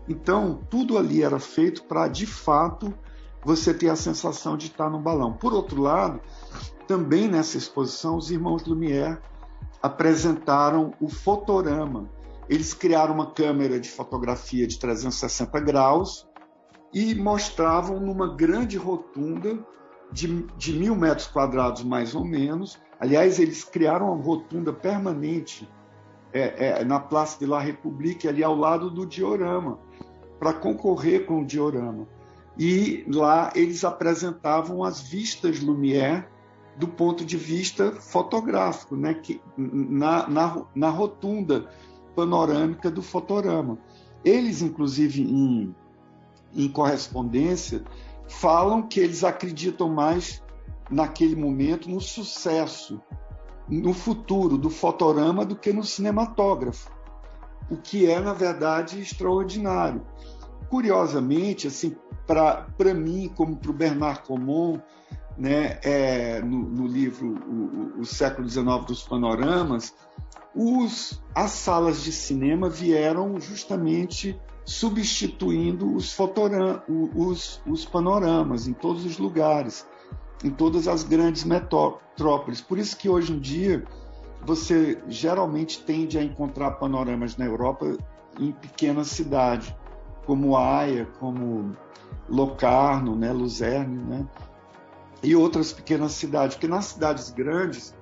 Então, 0.08 0.60
tudo 0.70 0.96
ali 0.96 1.24
era 1.24 1.40
feito 1.40 1.82
para, 1.82 2.06
de 2.06 2.24
fato, 2.24 2.94
você 3.44 3.74
ter 3.74 3.88
a 3.88 3.96
sensação 3.96 4.56
de 4.56 4.66
estar 4.66 4.88
no 4.88 5.00
balão. 5.00 5.32
Por 5.32 5.52
outro 5.52 5.82
lado, 5.82 6.20
também 6.86 7.26
nessa 7.26 7.58
exposição, 7.58 8.16
os 8.16 8.30
irmãos 8.30 8.64
Lumière 8.64 9.18
apresentaram 9.82 10.94
o 11.00 11.08
fotorama. 11.08 12.08
Eles 12.48 12.72
criaram 12.72 13.14
uma 13.14 13.32
câmera 13.32 13.80
de 13.80 13.90
fotografia 13.90 14.66
de 14.66 14.78
360 14.78 15.60
graus 15.60 16.28
e 16.92 17.14
mostravam 17.14 17.98
numa 17.98 18.34
grande 18.34 18.76
rotunda 18.76 19.58
de, 20.12 20.46
de 20.56 20.72
mil 20.74 20.94
metros 20.94 21.26
quadrados, 21.26 21.82
mais 21.82 22.14
ou 22.14 22.24
menos. 22.24 22.78
Aliás, 23.00 23.38
eles 23.40 23.64
criaram 23.64 24.12
uma 24.12 24.22
rotunda 24.22 24.72
permanente 24.72 25.68
é, 26.32 26.80
é, 26.80 26.84
na 26.84 27.00
Praça 27.00 27.38
de 27.38 27.46
la 27.46 27.58
République, 27.58 28.28
ali 28.28 28.44
ao 28.44 28.54
lado 28.54 28.90
do 28.90 29.06
diorama, 29.06 29.78
para 30.38 30.52
concorrer 30.52 31.24
com 31.24 31.42
o 31.42 31.46
diorama. 31.46 32.06
E 32.58 33.04
lá 33.08 33.50
eles 33.54 33.82
apresentavam 33.82 34.84
as 34.84 35.00
vistas 35.00 35.60
Lumière 35.60 36.26
do 36.76 36.88
ponto 36.88 37.24
de 37.24 37.36
vista 37.36 37.92
fotográfico, 37.92 38.96
né, 38.96 39.14
que, 39.14 39.40
na, 39.56 40.26
na, 40.28 40.62
na 40.74 40.90
rotunda 40.90 41.68
panorâmica 42.14 42.90
do 42.90 43.02
fotorama. 43.02 43.78
Eles, 44.24 44.62
inclusive, 44.62 45.22
em, 45.22 45.74
em 46.54 46.68
correspondência, 46.68 47.82
falam 48.28 48.82
que 48.82 49.00
eles 49.00 49.24
acreditam 49.24 49.88
mais 49.88 50.42
naquele 50.90 51.36
momento 51.36 51.88
no 51.88 52.00
sucesso, 52.00 53.00
no 53.68 53.92
futuro 53.94 54.58
do 54.58 54.70
fotorama 54.70 55.44
do 55.44 55.56
que 55.56 55.72
no 55.72 55.84
cinematógrafo, 55.84 56.90
o 57.70 57.76
que 57.76 58.06
é, 58.06 58.20
na 58.20 58.32
verdade, 58.32 59.00
extraordinário. 59.00 60.02
Curiosamente, 60.68 61.66
assim, 61.66 61.96
para 62.26 62.94
mim, 62.94 63.30
como 63.34 63.56
para 63.56 63.70
o 63.70 63.74
Bernard 63.74 64.22
Comon, 64.22 64.78
né, 65.36 65.78
é, 65.82 66.40
no, 66.40 66.58
no, 66.58 66.86
livro 66.86 67.28
o, 67.46 68.00
o, 68.00 68.04
século 68.04 68.48
XIX 68.48 68.84
dos 68.86 69.02
panoramas, 69.02 69.94
os, 70.54 71.22
as 71.34 71.50
salas 71.52 72.02
de 72.02 72.12
cinema 72.12 72.68
vieram 72.68 73.40
justamente 73.40 74.38
substituindo 74.64 75.94
os, 75.94 76.12
fotoram, 76.12 76.82
os, 76.88 77.60
os 77.66 77.84
panoramas 77.84 78.68
em 78.68 78.72
todos 78.72 79.04
os 79.04 79.18
lugares, 79.18 79.86
em 80.44 80.50
todas 80.50 80.86
as 80.86 81.02
grandes 81.02 81.44
metrópoles. 81.44 82.60
Por 82.60 82.78
isso 82.78 82.96
que 82.96 83.08
hoje 83.08 83.32
em 83.32 83.40
dia 83.40 83.84
você 84.44 85.00
geralmente 85.08 85.82
tende 85.82 86.18
a 86.18 86.22
encontrar 86.22 86.72
panoramas 86.72 87.36
na 87.36 87.44
Europa 87.44 87.96
em 88.38 88.52
pequenas 88.52 89.08
cidades, 89.08 89.74
como 90.26 90.56
Haia, 90.56 91.06
como 91.18 91.76
Locarno, 92.28 93.16
né, 93.16 93.32
Luzerne, 93.32 93.98
né, 93.98 94.26
e 95.22 95.36
outras 95.36 95.72
pequenas 95.72 96.12
cidades, 96.12 96.56
porque 96.56 96.68
nas 96.68 96.86
cidades 96.86 97.30
grandes, 97.30 97.94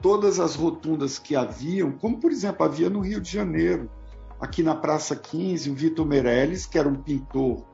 todas 0.00 0.38
as 0.38 0.54
rotundas 0.54 1.18
que 1.18 1.34
haviam, 1.34 1.92
como 1.92 2.18
por 2.18 2.30
exemplo 2.30 2.64
havia 2.64 2.88
no 2.88 3.00
Rio 3.00 3.20
de 3.20 3.30
Janeiro, 3.30 3.90
aqui 4.40 4.62
na 4.62 4.74
Praça 4.74 5.14
15, 5.14 5.70
o 5.70 5.74
Vitor 5.74 6.06
Meirelles, 6.06 6.66
que 6.66 6.78
era 6.78 6.88
um 6.88 6.94
pintor 6.94 7.64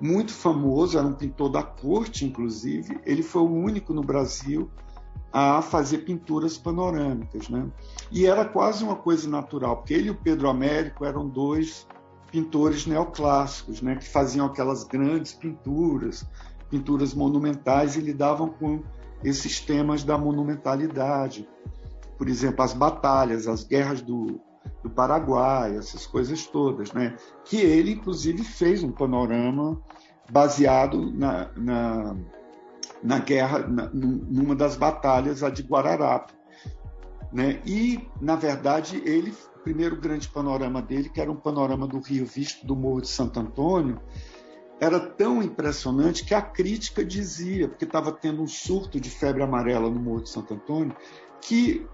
muito 0.00 0.32
famoso, 0.32 0.98
era 0.98 1.06
um 1.06 1.14
pintor 1.14 1.48
da 1.48 1.62
corte, 1.62 2.24
inclusive, 2.24 3.00
ele 3.04 3.22
foi 3.22 3.42
o 3.42 3.50
único 3.50 3.92
no 3.92 4.02
Brasil 4.02 4.70
a 5.32 5.60
fazer 5.60 5.98
pinturas 5.98 6.56
panorâmicas, 6.56 7.48
né? 7.48 7.66
E 8.10 8.26
era 8.26 8.44
quase 8.44 8.84
uma 8.84 8.96
coisa 8.96 9.28
natural, 9.28 9.78
porque 9.78 9.94
ele 9.94 10.08
e 10.08 10.10
o 10.10 10.14
Pedro 10.14 10.48
Américo 10.48 11.04
eram 11.04 11.28
dois 11.28 11.86
pintores 12.30 12.86
neoclássicos, 12.86 13.80
né, 13.80 13.96
que 13.96 14.08
faziam 14.08 14.46
aquelas 14.46 14.84
grandes 14.84 15.32
pinturas, 15.32 16.26
pinturas 16.70 17.14
monumentais 17.14 17.96
e 17.96 18.00
lidavam 18.00 18.48
com 18.48 18.82
esses 19.22 19.60
temas 19.60 20.04
da 20.04 20.18
monumentalidade. 20.18 21.48
Por 22.18 22.28
exemplo, 22.28 22.62
as 22.62 22.72
batalhas, 22.72 23.46
as 23.46 23.64
guerras 23.64 24.00
do, 24.00 24.40
do 24.82 24.90
Paraguai, 24.90 25.76
essas 25.76 26.06
coisas 26.06 26.46
todas, 26.46 26.92
né? 26.92 27.16
Que 27.44 27.56
ele, 27.58 27.92
inclusive, 27.92 28.42
fez 28.42 28.82
um 28.82 28.90
panorama 28.90 29.80
baseado 30.30 31.12
na, 31.12 31.50
na, 31.56 32.16
na 33.02 33.18
guerra, 33.18 33.60
na, 33.60 33.90
numa 33.92 34.54
das 34.54 34.76
batalhas, 34.76 35.42
a 35.42 35.50
de 35.50 35.62
Guararapes. 35.62 36.34
Né? 37.32 37.60
E, 37.66 38.00
na 38.20 38.36
verdade, 38.36 39.02
ele, 39.04 39.34
o 39.56 39.58
primeiro 39.60 39.96
grande 39.96 40.28
panorama 40.28 40.80
dele, 40.80 41.08
que 41.08 41.20
era 41.20 41.30
um 41.30 41.36
panorama 41.36 41.86
do 41.86 42.00
Rio 42.00 42.24
visto 42.24 42.66
do 42.66 42.74
Morro 42.74 43.02
de 43.02 43.08
Santo 43.08 43.38
Antônio, 43.38 44.00
era 44.80 45.00
tão 45.00 45.42
impressionante 45.42 46.24
que 46.24 46.34
a 46.34 46.42
crítica 46.42 47.04
dizia, 47.04 47.68
porque 47.68 47.84
estava 47.84 48.12
tendo 48.12 48.42
um 48.42 48.46
surto 48.46 49.00
de 49.00 49.10
febre 49.10 49.42
amarela 49.42 49.88
no 49.88 50.00
Morro 50.00 50.22
de 50.22 50.30
Santo 50.30 50.54
Antônio, 50.54 50.94
que 51.40 51.86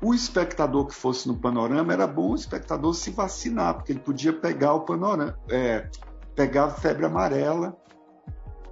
o 0.00 0.14
espectador 0.14 0.86
que 0.86 0.94
fosse 0.94 1.26
no 1.26 1.36
panorama 1.36 1.92
era 1.92 2.06
bom 2.06 2.32
o 2.32 2.36
espectador 2.36 2.94
se 2.94 3.10
vacinar, 3.10 3.74
porque 3.74 3.92
ele 3.92 4.00
podia 4.00 4.32
pegar 4.32 4.74
o 4.74 4.80
panorama, 4.80 5.38
é, 5.50 5.88
pegar 6.36 6.66
a 6.66 6.70
febre 6.70 7.06
amarela. 7.06 7.76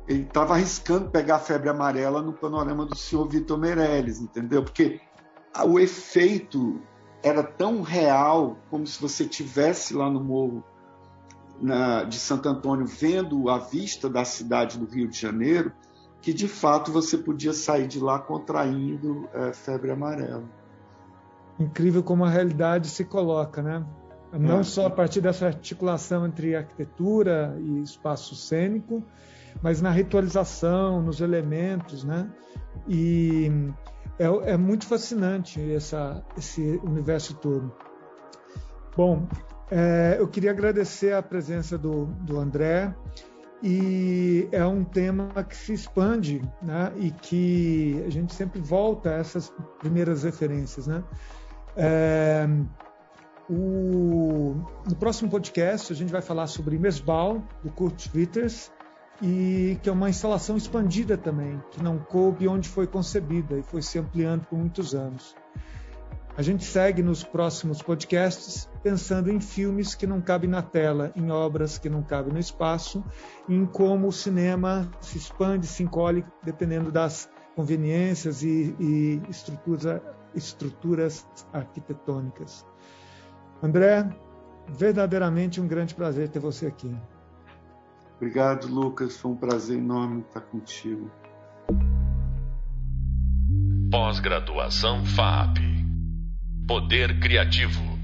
Ele 0.06 0.22
estava 0.22 0.54
arriscando 0.54 1.10
pegar 1.10 1.36
a 1.36 1.40
febre 1.40 1.68
amarela 1.68 2.22
no 2.22 2.32
panorama 2.32 2.86
do 2.86 2.96
senhor 2.96 3.28
Vitor 3.28 3.58
Meirelles, 3.58 4.20
entendeu? 4.20 4.62
Porque 4.62 5.00
o 5.64 5.80
efeito 5.80 6.80
era 7.24 7.42
tão 7.42 7.82
real 7.82 8.56
como 8.70 8.86
se 8.86 9.00
você 9.00 9.24
tivesse 9.24 9.94
lá 9.94 10.08
no 10.08 10.22
morro 10.22 10.62
na, 11.60 12.04
de 12.04 12.18
Santo 12.18 12.48
Antônio 12.48 12.86
vendo 12.86 13.48
a 13.48 13.58
vista 13.58 14.08
da 14.08 14.24
cidade 14.24 14.78
do 14.78 14.86
Rio 14.86 15.08
de 15.08 15.18
Janeiro, 15.18 15.72
que 16.20 16.32
de 16.32 16.48
fato 16.48 16.90
você 16.90 17.16
podia 17.16 17.52
sair 17.52 17.86
de 17.86 18.00
lá 18.00 18.18
contraindo 18.18 19.28
é, 19.32 19.52
febre 19.52 19.90
amarela. 19.90 20.44
Incrível 21.58 22.02
como 22.02 22.24
a 22.24 22.28
realidade 22.28 22.88
se 22.88 23.04
coloca, 23.04 23.62
né? 23.62 23.84
Não 24.32 24.60
é. 24.60 24.62
só 24.62 24.86
a 24.86 24.90
partir 24.90 25.20
dessa 25.20 25.46
articulação 25.46 26.26
entre 26.26 26.54
arquitetura 26.54 27.56
e 27.60 27.80
espaço 27.80 28.34
cênico, 28.34 29.02
mas 29.62 29.80
na 29.80 29.90
ritualização, 29.90 31.00
nos 31.00 31.20
elementos, 31.20 32.04
né? 32.04 32.30
E 32.88 33.50
é, 34.18 34.52
é 34.52 34.56
muito 34.56 34.86
fascinante 34.86 35.60
essa, 35.72 36.22
esse 36.36 36.80
universo 36.82 37.34
todo. 37.36 37.72
Bom, 38.96 39.26
é, 39.70 40.16
eu 40.18 40.28
queria 40.28 40.50
agradecer 40.50 41.12
a 41.12 41.22
presença 41.22 41.76
do, 41.76 42.06
do 42.06 42.38
André 42.38 42.94
e 43.62 44.48
é 44.52 44.64
um 44.64 44.84
tema 44.84 45.32
que 45.42 45.56
se 45.56 45.72
expande 45.72 46.42
né, 46.62 46.92
e 46.96 47.10
que 47.10 48.02
a 48.06 48.10
gente 48.10 48.34
sempre 48.34 48.60
volta 48.60 49.10
a 49.10 49.14
essas 49.14 49.52
primeiras 49.78 50.22
referências. 50.22 50.86
Né? 50.86 51.02
É, 51.76 52.46
o, 53.48 54.54
no 54.86 54.96
próximo 54.96 55.30
podcast 55.30 55.92
a 55.92 55.96
gente 55.96 56.12
vai 56.12 56.22
falar 56.22 56.46
sobre 56.46 56.78
Mesbal, 56.78 57.42
do 57.62 57.70
Kurt 57.70 58.08
Witters, 58.14 58.70
e 59.22 59.78
que 59.82 59.88
é 59.88 59.92
uma 59.92 60.10
instalação 60.10 60.56
expandida 60.56 61.16
também, 61.16 61.62
que 61.70 61.82
não 61.82 61.98
coube 61.98 62.46
onde 62.46 62.68
foi 62.68 62.86
concebida 62.86 63.58
e 63.58 63.62
foi 63.62 63.80
se 63.80 63.98
ampliando 63.98 64.44
por 64.44 64.58
muitos 64.58 64.94
anos. 64.94 65.34
A 66.36 66.42
gente 66.42 66.64
segue 66.64 67.02
nos 67.02 67.24
próximos 67.24 67.80
podcasts 67.80 68.68
pensando 68.82 69.32
em 69.32 69.40
filmes 69.40 69.94
que 69.94 70.06
não 70.06 70.20
cabem 70.20 70.50
na 70.50 70.60
tela, 70.60 71.10
em 71.16 71.30
obras 71.30 71.78
que 71.78 71.88
não 71.88 72.02
cabem 72.02 72.34
no 72.34 72.38
espaço, 72.38 73.02
em 73.48 73.64
como 73.64 74.08
o 74.08 74.12
cinema 74.12 74.90
se 75.00 75.16
expande, 75.16 75.66
se 75.66 75.82
encolhe, 75.82 76.26
dependendo 76.42 76.92
das 76.92 77.30
conveniências 77.54 78.42
e, 78.42 78.76
e 78.78 79.22
estruturas, 79.30 80.02
estruturas 80.34 81.26
arquitetônicas. 81.54 82.66
André, 83.62 84.06
verdadeiramente 84.68 85.58
um 85.58 85.66
grande 85.66 85.94
prazer 85.94 86.28
ter 86.28 86.38
você 86.38 86.66
aqui. 86.66 86.94
Obrigado, 88.16 88.66
Lucas. 88.66 89.16
Foi 89.16 89.30
um 89.30 89.36
prazer 89.36 89.78
enorme 89.78 90.20
estar 90.20 90.42
contigo. 90.42 91.10
Pós-graduação 93.90 95.02
FAP. 95.06 95.75
Poder 96.66 97.20
Criativo. 97.20 97.95